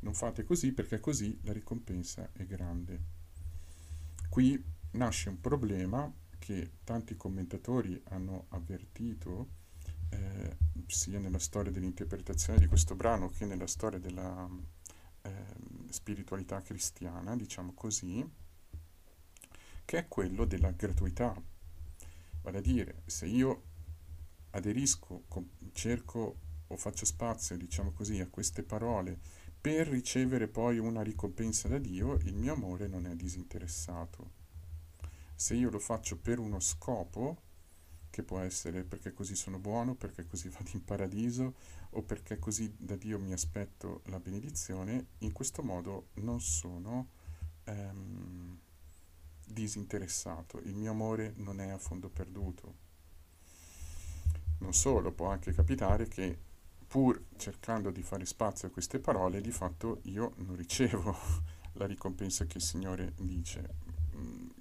Non 0.00 0.14
fate 0.14 0.44
così 0.44 0.72
perché 0.72 1.00
così 1.00 1.38
la 1.42 1.52
ricompensa 1.52 2.30
è 2.32 2.46
grande. 2.46 3.00
Qui 4.30 4.64
nasce 4.92 5.28
un 5.28 5.38
problema 5.38 6.10
che 6.38 6.70
tanti 6.82 7.14
commentatori 7.14 8.00
hanno 8.08 8.46
avvertito 8.48 9.48
eh, 10.08 10.56
sia 10.86 11.18
nella 11.18 11.38
storia 11.38 11.70
dell'interpretazione 11.70 12.58
di 12.58 12.66
questo 12.66 12.94
brano 12.94 13.28
che 13.28 13.44
nella 13.44 13.66
storia 13.66 13.98
della 13.98 14.48
eh, 15.22 15.30
spiritualità 15.90 16.62
cristiana, 16.62 17.36
diciamo 17.36 17.72
così, 17.74 18.28
che 19.84 19.98
è 19.98 20.08
quello 20.08 20.44
della 20.44 20.70
gratuità. 20.70 21.34
Vale 22.42 22.58
a 22.58 22.62
dire, 22.62 23.02
se 23.06 23.26
io 23.26 23.62
aderisco, 24.50 25.24
cerco 25.72 26.36
o 26.66 26.76
faccio 26.76 27.04
spazio, 27.04 27.56
diciamo 27.56 27.92
così, 27.92 28.20
a 28.20 28.28
queste 28.28 28.62
parole 28.62 29.18
per 29.60 29.88
ricevere 29.88 30.48
poi 30.48 30.78
una 30.78 31.02
ricompensa 31.02 31.68
da 31.68 31.78
Dio, 31.78 32.14
il 32.24 32.34
mio 32.34 32.54
amore 32.54 32.86
non 32.86 33.06
è 33.06 33.14
disinteressato 33.14 34.38
se 35.40 35.54
io 35.54 35.70
lo 35.70 35.78
faccio 35.78 36.18
per 36.18 36.38
uno 36.38 36.60
scopo, 36.60 37.44
che 38.10 38.22
può 38.22 38.40
essere 38.40 38.82
perché 38.82 39.12
così 39.12 39.34
sono 39.34 39.58
buono, 39.58 39.94
perché 39.94 40.26
così 40.26 40.48
vado 40.50 40.70
in 40.74 40.84
paradiso 40.84 41.54
o 41.90 42.02
perché 42.02 42.38
così 42.38 42.72
da 42.76 42.96
Dio 42.96 43.18
mi 43.18 43.32
aspetto 43.32 44.02
la 44.06 44.20
benedizione, 44.20 45.06
in 45.18 45.32
questo 45.32 45.62
modo 45.62 46.08
non 46.14 46.40
sono 46.40 47.08
ehm, 47.64 48.58
disinteressato, 49.44 50.60
il 50.64 50.74
mio 50.74 50.90
amore 50.90 51.32
non 51.36 51.60
è 51.60 51.68
a 51.68 51.78
fondo 51.78 52.08
perduto. 52.08 52.88
Non 54.58 54.74
solo, 54.74 55.10
può 55.12 55.28
anche 55.28 55.54
capitare 55.54 56.06
che 56.06 56.38
pur 56.86 57.24
cercando 57.36 57.90
di 57.90 58.02
fare 58.02 58.26
spazio 58.26 58.68
a 58.68 58.70
queste 58.70 58.98
parole, 58.98 59.40
di 59.40 59.50
fatto 59.50 60.00
io 60.04 60.34
non 60.36 60.56
ricevo 60.56 61.16
la 61.74 61.86
ricompensa 61.86 62.44
che 62.46 62.58
il 62.58 62.64
Signore 62.64 63.14
dice, 63.16 63.74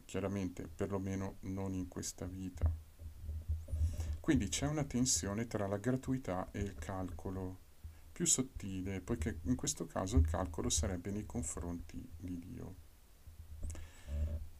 chiaramente 0.06 0.68
perlomeno 0.68 1.36
non 1.42 1.74
in 1.74 1.88
questa 1.88 2.26
vita. 2.26 2.72
Quindi 4.30 4.50
c'è 4.50 4.68
una 4.68 4.84
tensione 4.84 5.48
tra 5.48 5.66
la 5.66 5.78
gratuità 5.78 6.50
e 6.52 6.60
il 6.60 6.76
calcolo, 6.76 7.58
più 8.12 8.28
sottile, 8.28 9.02
poiché 9.02 9.40
in 9.46 9.56
questo 9.56 9.88
caso 9.88 10.18
il 10.18 10.28
calcolo 10.28 10.70
sarebbe 10.70 11.10
nei 11.10 11.26
confronti 11.26 12.08
di 12.16 12.38
Dio. 12.38 12.76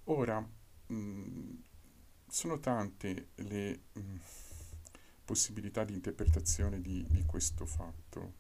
Ora, 0.06 0.40
mh, 0.40 0.96
mm, 0.96 1.52
sono 2.28 2.60
tante 2.60 3.28
le 3.36 3.82
mh, 3.94 4.00
mm, 4.00 4.16
possibilità 5.24 5.84
di 5.84 5.94
interpretazione 5.94 6.82
di, 6.82 7.06
di 7.08 7.24
questo 7.26 7.68
fatto, 7.68 8.34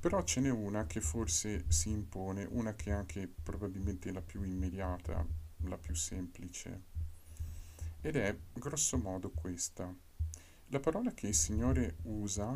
però 0.00 0.22
ce 0.22 0.40
n'è 0.40 0.48
una 0.48 0.86
che 0.86 1.02
forse 1.02 1.66
si 1.68 1.90
impone, 1.90 2.46
una 2.52 2.72
che 2.72 2.88
è 2.88 2.94
anche 2.94 3.28
probabilmente 3.28 4.10
la 4.10 4.22
più 4.22 4.42
immediata, 4.42 5.22
la 5.64 5.76
più 5.76 5.94
semplice, 5.94 6.84
ed 8.00 8.16
è 8.16 8.34
grosso 8.54 8.96
modo 8.96 9.30
questa. 9.30 10.04
La 10.70 10.80
parola 10.80 11.12
che 11.12 11.28
il 11.28 11.34
Signore 11.34 11.98
usa 12.02 12.48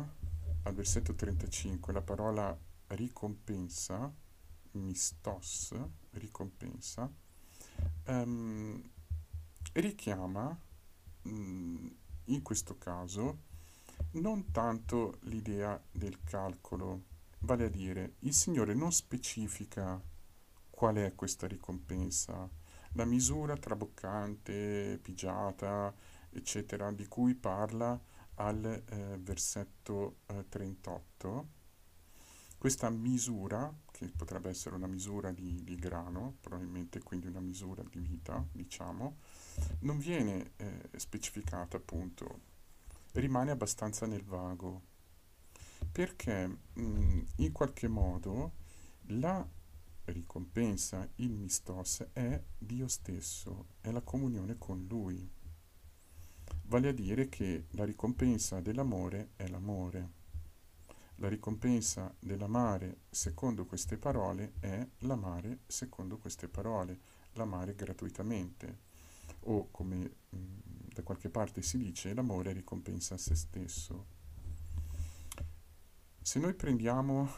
al 0.63 0.73
versetto 0.73 1.15
35, 1.15 1.93
la 1.93 2.01
parola 2.01 2.57
ricompensa, 2.87 4.13
mistos, 4.71 5.73
ricompensa, 6.11 7.09
um, 8.07 8.81
richiama 9.71 10.59
um, 11.23 11.95
in 12.25 12.41
questo 12.41 12.77
caso 12.77 13.49
non 14.11 14.51
tanto 14.51 15.19
l'idea 15.21 15.81
del 15.89 16.21
calcolo, 16.25 17.03
vale 17.39 17.65
a 17.65 17.69
dire 17.69 18.15
il 18.19 18.33
Signore 18.33 18.73
non 18.73 18.91
specifica 18.91 20.01
qual 20.69 20.95
è 20.95 21.15
questa 21.15 21.47
ricompensa, 21.47 22.49
la 22.93 23.05
misura 23.05 23.55
traboccante, 23.55 24.99
pigiata, 25.01 25.93
eccetera, 26.31 26.91
di 26.91 27.07
cui 27.07 27.35
parla 27.35 27.99
al 28.35 28.63
eh, 28.65 29.17
versetto 29.19 30.17
eh, 30.27 30.45
38. 30.47 31.59
Questa 32.57 32.89
misura, 32.89 33.73
che 33.91 34.07
potrebbe 34.15 34.49
essere 34.49 34.75
una 34.75 34.87
misura 34.87 35.31
di, 35.31 35.63
di, 35.63 35.75
grano, 35.75 36.37
probabilmente 36.41 37.01
quindi 37.01 37.27
una 37.27 37.39
misura 37.39 37.83
di 37.89 37.99
vita, 37.99 38.45
diciamo, 38.51 39.17
non 39.79 39.97
viene 39.97 40.51
eh, 40.57 40.89
specificata 40.95 41.77
appunto, 41.77 42.39
rimane 43.13 43.51
abbastanza 43.51 44.05
nel 44.05 44.23
vago, 44.23 44.81
perché 45.91 46.47
mh, 46.73 47.19
in 47.37 47.51
qualche 47.51 47.87
modo 47.87 48.53
la 49.07 49.45
ricompensa, 50.05 51.07
il 51.15 51.31
mistos, 51.31 52.05
è 52.13 52.41
Dio 52.57 52.87
stesso, 52.87 53.67
è 53.81 53.91
la 53.91 54.01
comunione 54.01 54.57
con 54.57 54.85
Lui. 54.87 55.29
Vale 56.71 56.87
a 56.87 56.93
dire 56.93 57.27
che 57.27 57.65
la 57.71 57.83
ricompensa 57.83 58.61
dell'amore 58.61 59.31
è 59.35 59.45
l'amore. 59.49 60.11
La 61.15 61.27
ricompensa 61.27 62.15
dell'amare, 62.17 63.01
secondo 63.09 63.65
queste 63.65 63.97
parole, 63.97 64.53
è 64.61 64.87
l'amare 64.99 65.63
secondo 65.67 66.17
queste 66.17 66.47
parole, 66.47 66.97
l'amare 67.33 67.75
gratuitamente. 67.75 68.83
O, 69.47 69.67
come 69.69 69.97
mh, 70.29 70.37
mm, 70.37 70.59
da 70.93 71.03
qualche 71.03 71.29
parte 71.29 71.61
si 71.61 71.77
dice, 71.77 72.13
l'amore 72.13 72.53
ricompensa 72.53 73.17
se 73.17 73.35
stesso. 73.35 74.05
Se 76.21 76.39
noi 76.39 76.53
prendiamo 76.53 77.29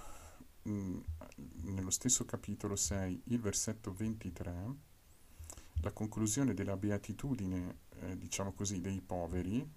mh, 0.62 0.72
mm, 0.72 1.00
nello 1.74 1.90
stesso 1.90 2.24
capitolo 2.24 2.76
6, 2.76 3.24
il 3.30 3.40
versetto 3.40 3.94
23, 3.94 4.93
la 5.82 5.92
conclusione 5.92 6.54
della 6.54 6.78
beatitudine, 6.78 7.78
eh, 8.00 8.18
diciamo 8.18 8.54
così, 8.54 8.82
dei 8.82 9.02
poveri, 9.02 9.68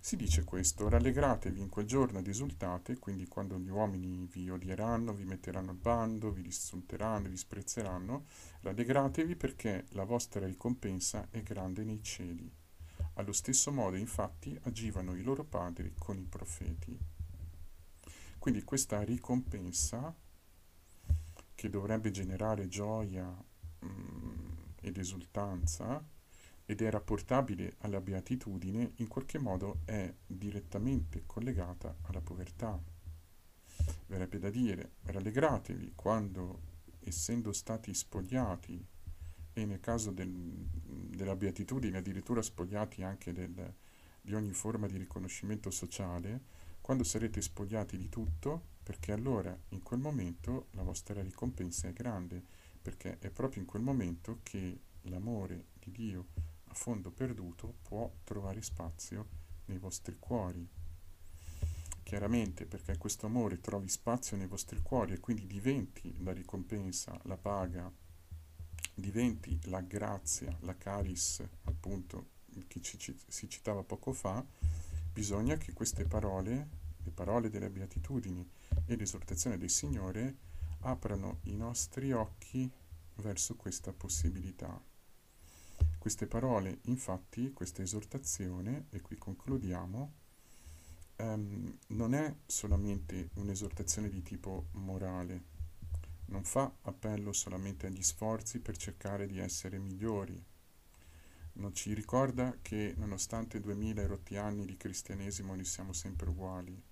Si 0.00 0.16
dice 0.16 0.44
questo, 0.44 0.90
rallegratevi 0.90 1.60
in 1.62 1.70
quel 1.70 1.86
giorno 1.86 2.18
ed 2.18 2.28
esultate, 2.28 2.98
quindi 2.98 3.26
quando 3.26 3.58
gli 3.58 3.70
uomini 3.70 4.28
vi 4.30 4.50
odieranno, 4.50 5.14
vi 5.14 5.24
metteranno 5.24 5.70
al 5.70 5.76
bando, 5.76 6.30
vi 6.30 6.44
insulteranno, 6.44 7.24
vi 7.24 7.30
disprezzeranno, 7.30 8.26
rallegratevi 8.60 9.34
perché 9.34 9.86
la 9.92 10.04
vostra 10.04 10.44
ricompensa 10.44 11.28
è 11.30 11.42
grande 11.42 11.84
nei 11.84 12.02
cieli. 12.02 12.52
Allo 13.14 13.32
stesso 13.32 13.72
modo, 13.72 13.96
infatti, 13.96 14.58
agivano 14.64 15.14
i 15.14 15.22
loro 15.22 15.42
padri 15.42 15.94
con 15.96 16.18
i 16.18 16.26
profeti. 16.26 16.98
Quindi 18.38 18.62
questa 18.62 19.00
ricompensa, 19.02 20.14
che 21.54 21.70
dovrebbe 21.70 22.10
generare 22.10 22.68
gioia 22.68 23.24
mh, 23.24 23.86
mm, 23.86 24.43
ed 24.84 24.98
esultanza, 24.98 26.02
ed 26.66 26.80
è 26.80 26.90
rapportabile 26.90 27.74
alla 27.78 28.00
beatitudine, 28.00 28.92
in 28.96 29.08
qualche 29.08 29.38
modo 29.38 29.80
è 29.84 30.12
direttamente 30.26 31.24
collegata 31.26 31.96
alla 32.02 32.20
povertà. 32.20 32.80
Verrebbe 34.06 34.38
da 34.38 34.50
dire, 34.50 34.92
rallegratevi 35.02 35.92
quando, 35.94 36.60
essendo 37.00 37.52
stati 37.52 37.92
spogliati, 37.92 38.86
e 39.56 39.64
nel 39.64 39.80
caso 39.80 40.10
del, 40.10 40.30
della 40.30 41.36
beatitudine 41.36 41.98
addirittura 41.98 42.42
spogliati 42.42 43.02
anche 43.02 43.32
del, 43.32 43.74
di 44.20 44.34
ogni 44.34 44.52
forma 44.52 44.86
di 44.86 44.96
riconoscimento 44.96 45.70
sociale, 45.70 46.52
quando 46.80 47.04
sarete 47.04 47.40
spogliati 47.40 47.96
di 47.96 48.08
tutto, 48.08 48.72
perché 48.82 49.12
allora 49.12 49.56
in 49.70 49.82
quel 49.82 50.00
momento 50.00 50.66
la 50.72 50.82
vostra 50.82 51.22
ricompensa 51.22 51.88
è 51.88 51.92
grande, 51.92 52.42
perché 52.84 53.18
è 53.18 53.30
proprio 53.30 53.62
in 53.62 53.66
quel 53.66 53.80
momento 53.80 54.40
che 54.42 54.78
l'amore 55.04 55.68
di 55.78 55.90
Dio 55.90 56.26
a 56.64 56.74
fondo 56.74 57.10
perduto 57.10 57.76
può 57.80 58.12
trovare 58.24 58.60
spazio 58.60 59.26
nei 59.66 59.78
vostri 59.78 60.16
cuori. 60.18 60.68
Chiaramente 62.02 62.66
perché 62.66 62.98
questo 62.98 63.24
amore 63.24 63.58
trovi 63.60 63.88
spazio 63.88 64.36
nei 64.36 64.48
vostri 64.48 64.82
cuori 64.82 65.14
e 65.14 65.20
quindi 65.20 65.46
diventi 65.46 66.14
la 66.22 66.32
ricompensa, 66.32 67.18
la 67.22 67.38
paga, 67.38 67.90
diventi 68.92 69.58
la 69.70 69.80
grazia, 69.80 70.54
la 70.60 70.76
caris, 70.76 71.42
appunto, 71.62 72.32
che 72.66 72.82
ci, 72.82 73.18
si 73.26 73.48
citava 73.48 73.82
poco 73.82 74.12
fa, 74.12 74.44
bisogna 75.10 75.56
che 75.56 75.72
queste 75.72 76.04
parole, 76.04 76.68
le 77.02 77.10
parole 77.12 77.48
delle 77.48 77.70
beatitudini 77.70 78.46
e 78.84 78.94
l'esortazione 78.94 79.56
del 79.56 79.70
Signore, 79.70 80.52
aprano 80.84 81.40
i 81.44 81.56
nostri 81.56 82.12
occhi 82.12 82.70
verso 83.16 83.56
questa 83.56 83.92
possibilità. 83.92 84.80
Queste 85.98 86.26
parole, 86.26 86.78
infatti, 86.84 87.52
questa 87.52 87.82
esortazione, 87.82 88.86
e 88.90 89.00
qui 89.00 89.16
concludiamo, 89.16 90.12
um, 91.16 91.78
non 91.88 92.14
è 92.14 92.34
solamente 92.46 93.30
un'esortazione 93.34 94.08
di 94.08 94.22
tipo 94.22 94.66
morale, 94.72 95.52
non 96.26 96.44
fa 96.44 96.70
appello 96.82 97.32
solamente 97.32 97.86
agli 97.86 98.02
sforzi 98.02 98.60
per 98.60 98.76
cercare 98.76 99.26
di 99.26 99.38
essere 99.38 99.78
migliori, 99.78 100.42
non 101.56 101.72
ci 101.72 101.94
ricorda 101.94 102.56
che 102.60 102.94
nonostante 102.96 103.60
duemila 103.60 104.02
erotti 104.02 104.36
anni 104.36 104.64
di 104.64 104.76
cristianesimo 104.76 105.54
noi 105.54 105.64
siamo 105.64 105.92
sempre 105.92 106.28
uguali, 106.28 106.82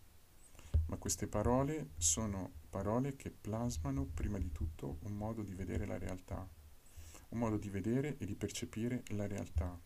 ma 0.92 0.98
queste 0.98 1.26
parole 1.26 1.92
sono 1.96 2.52
parole 2.68 3.16
che 3.16 3.30
plasmano 3.30 4.04
prima 4.04 4.36
di 4.36 4.52
tutto 4.52 4.98
un 5.04 5.12
modo 5.16 5.42
di 5.42 5.54
vedere 5.54 5.86
la 5.86 5.96
realtà 5.96 6.46
un 7.32 7.38
modo 7.38 7.56
di 7.56 7.70
vedere 7.70 8.16
e 8.18 8.26
di 8.26 8.34
percepire 8.34 9.02
la 9.08 9.26
realtà, 9.26 9.78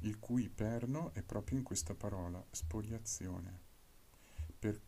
il 0.00 0.18
cui 0.18 0.48
perno 0.48 1.12
è 1.14 1.22
proprio 1.22 1.58
in 1.58 1.64
questa 1.64 1.94
parola, 1.94 2.42
spoliazione. 2.50 3.60
Per 4.58 4.80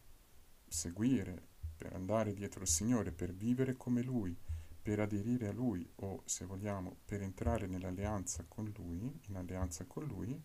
seguire, 0.68 1.48
per 1.76 1.94
andare 1.94 2.34
dietro 2.34 2.62
il 2.62 2.68
Signore, 2.68 3.10
per 3.10 3.34
vivere 3.34 3.76
come 3.76 4.02
Lui, 4.02 4.36
per 4.80 5.00
aderire 5.00 5.48
a 5.48 5.52
Lui 5.52 5.88
o, 5.96 6.22
se 6.24 6.44
vogliamo, 6.44 6.98
per 7.04 7.20
entrare 7.22 7.66
nell'alleanza 7.66 8.44
con 8.46 8.72
Lui, 8.76 9.20
in 9.26 9.36
alleanza 9.36 9.84
con 9.84 10.04
Lui, 10.04 10.40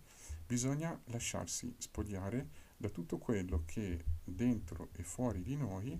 bisogna 0.45 0.99
lasciarsi 1.05 1.73
spogliare 1.77 2.65
da 2.77 2.89
tutto 2.89 3.17
quello 3.17 3.63
che 3.65 4.05
dentro 4.23 4.89
e 4.93 5.03
fuori 5.03 5.41
di 5.41 5.57
noi 5.57 5.99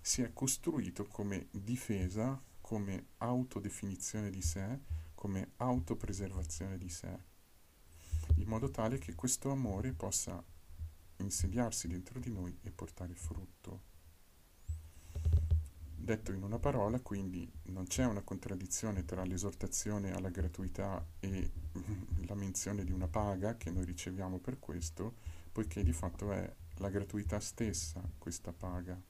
si 0.00 0.22
è 0.22 0.32
costruito 0.32 1.06
come 1.06 1.48
difesa 1.50 2.40
come 2.66 3.10
autodefinizione 3.18 4.28
di 4.28 4.42
sé, 4.42 4.80
come 5.14 5.52
autopreservazione 5.58 6.76
di 6.76 6.88
sé, 6.88 7.16
in 8.38 8.48
modo 8.48 8.72
tale 8.72 8.98
che 8.98 9.14
questo 9.14 9.52
amore 9.52 9.92
possa 9.92 10.42
insediarsi 11.18 11.86
dentro 11.86 12.18
di 12.18 12.32
noi 12.32 12.58
e 12.62 12.72
portare 12.72 13.14
frutto. 13.14 13.94
Detto 15.94 16.32
in 16.32 16.42
una 16.42 16.58
parola, 16.58 16.98
quindi 16.98 17.48
non 17.66 17.86
c'è 17.86 18.04
una 18.04 18.22
contraddizione 18.22 19.04
tra 19.04 19.22
l'esortazione 19.22 20.12
alla 20.12 20.30
gratuità 20.30 21.06
e 21.20 21.48
la 22.26 22.34
menzione 22.34 22.82
di 22.82 22.90
una 22.90 23.06
paga 23.06 23.56
che 23.56 23.70
noi 23.70 23.84
riceviamo 23.84 24.38
per 24.40 24.58
questo, 24.58 25.14
poiché 25.56 25.82
di 25.82 25.94
fatto 25.94 26.32
è 26.32 26.54
la 26.80 26.90
gratuità 26.90 27.40
stessa 27.40 28.02
questa 28.18 28.52
paga. 28.52 29.00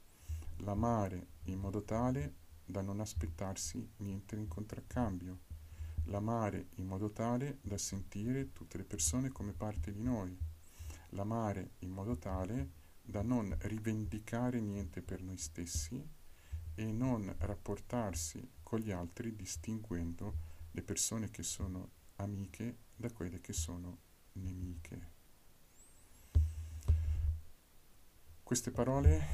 L'amare 0.59 1.27
in 1.47 1.59
modo 1.59 1.83
tale 1.83 2.35
da 2.65 2.83
non 2.83 3.01
aspettarsi 3.01 3.85
niente 3.97 4.37
in 4.37 4.47
contraccambio, 4.47 5.41
l'amare 6.05 6.69
in 6.77 6.87
modo 6.87 7.11
tale 7.11 7.59
da 7.63 7.77
sentire 7.77 8.53
tutte 8.53 8.77
le 8.77 8.85
persone 8.85 9.31
come 9.31 9.55
parte 9.55 9.91
di 9.93 10.01
noi, 10.01 10.39
l'amare 11.11 11.71
in 11.81 11.91
modo 11.91 12.17
tale 12.17 12.71
da 13.03 13.23
non 13.23 13.53
rivendicare 13.63 14.61
niente 14.61 15.03
per 15.03 15.23
noi 15.23 15.39
stessi 15.39 16.01
e 16.77 16.85
non 16.85 17.35
rapportarsi 17.39 18.53
con 18.63 18.79
gli 18.79 18.93
altri 18.93 19.35
distinguendo 19.35 20.35
le 20.71 20.83
persone 20.83 21.29
che 21.29 21.43
sono 21.43 21.91
amiche 22.17 22.77
da 22.95 23.11
quelle 23.11 23.41
che 23.41 23.53
sono 23.53 23.99
nemiche. 24.35 25.16
Queste 28.47 28.71
parole 28.71 29.27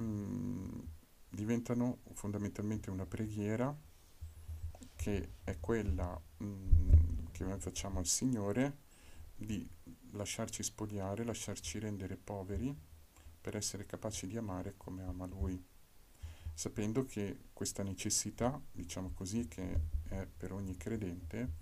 mm, 0.00 0.80
diventano 1.28 1.98
fondamentalmente 2.14 2.90
una 2.90 3.06
preghiera 3.06 3.72
che 4.96 5.34
è 5.44 5.60
quella 5.60 6.20
mh, 6.38 6.44
mm, 6.44 7.26
che 7.30 7.44
noi 7.44 7.60
facciamo 7.60 8.00
al 8.00 8.06
Signore 8.06 8.78
di 9.36 9.64
lasciarci 10.10 10.64
spogliare, 10.64 11.22
lasciarci 11.22 11.78
rendere 11.78 12.16
poveri 12.16 12.76
per 13.40 13.54
essere 13.54 13.86
capaci 13.86 14.26
di 14.26 14.36
amare 14.36 14.74
come 14.76 15.04
ama 15.04 15.26
Lui, 15.26 15.64
sapendo 16.52 17.04
che 17.04 17.50
questa 17.52 17.84
necessità, 17.84 18.60
diciamo 18.72 19.12
così, 19.14 19.46
che 19.46 19.80
è 20.08 20.26
per 20.26 20.50
ogni 20.52 20.76
credente, 20.76 21.52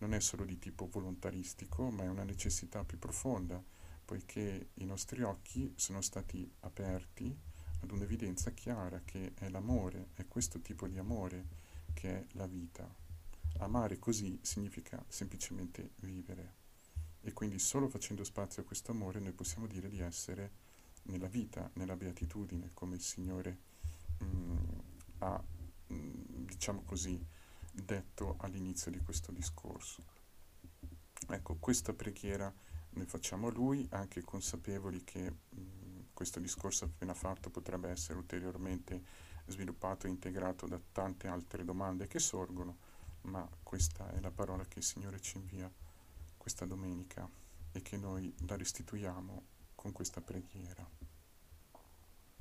non 0.00 0.12
è 0.12 0.20
solo 0.20 0.44
di 0.44 0.58
tipo 0.58 0.90
volontaristico, 0.92 1.88
ma 1.88 2.02
è 2.02 2.08
una 2.08 2.24
necessità 2.24 2.84
più 2.84 2.98
profonda, 2.98 3.64
poiché 4.10 4.70
i 4.74 4.84
nostri 4.86 5.22
occhi 5.22 5.72
sono 5.76 6.00
stati 6.00 6.52
aperti 6.62 7.32
ad 7.82 7.92
un'evidenza 7.92 8.50
chiara 8.50 9.02
che 9.04 9.34
è 9.34 9.48
l'amore, 9.48 10.08
è 10.14 10.26
questo 10.26 10.58
tipo 10.58 10.88
di 10.88 10.98
amore 10.98 11.46
che 11.94 12.08
è 12.08 12.26
la 12.32 12.48
vita. 12.48 12.92
Amare 13.58 14.00
così 14.00 14.36
significa 14.42 15.00
semplicemente 15.06 15.90
vivere 16.00 16.54
e 17.20 17.32
quindi 17.32 17.60
solo 17.60 17.88
facendo 17.88 18.24
spazio 18.24 18.62
a 18.62 18.64
questo 18.64 18.90
amore 18.90 19.20
noi 19.20 19.30
possiamo 19.30 19.68
dire 19.68 19.88
di 19.88 20.00
essere 20.00 20.50
nella 21.02 21.28
vita, 21.28 21.70
nella 21.74 21.94
beatitudine, 21.94 22.70
come 22.74 22.96
il 22.96 23.02
Signore 23.02 23.58
mm, 24.24 24.56
ha, 25.18 25.40
mm, 25.92 26.46
diciamo 26.46 26.82
così, 26.82 27.24
detto 27.72 28.34
all'inizio 28.40 28.90
di 28.90 28.98
questo 28.98 29.30
discorso. 29.30 30.02
Ecco, 31.28 31.54
questa 31.60 31.92
preghiera 31.92 32.52
noi 32.90 33.06
facciamo 33.06 33.48
a 33.48 33.52
Lui, 33.52 33.86
anche 33.90 34.22
consapevoli 34.22 35.04
che 35.04 35.30
mm, 35.30 36.00
questo 36.12 36.40
discorso 36.40 36.84
appena 36.84 37.14
fatto 37.14 37.50
potrebbe 37.50 37.88
essere 37.88 38.18
ulteriormente 38.18 39.02
sviluppato 39.46 40.06
e 40.06 40.10
integrato 40.10 40.66
da 40.66 40.80
tante 40.92 41.28
altre 41.28 41.64
domande 41.64 42.06
che 42.06 42.18
sorgono, 42.18 42.76
ma 43.22 43.48
questa 43.62 44.10
è 44.12 44.20
la 44.20 44.30
parola 44.30 44.64
che 44.66 44.78
il 44.78 44.84
Signore 44.84 45.20
ci 45.20 45.36
invia 45.36 45.70
questa 46.36 46.64
domenica 46.64 47.28
e 47.72 47.82
che 47.82 47.96
noi 47.96 48.34
la 48.46 48.56
restituiamo 48.56 49.44
con 49.74 49.92
questa 49.92 50.20
preghiera. 50.20 50.99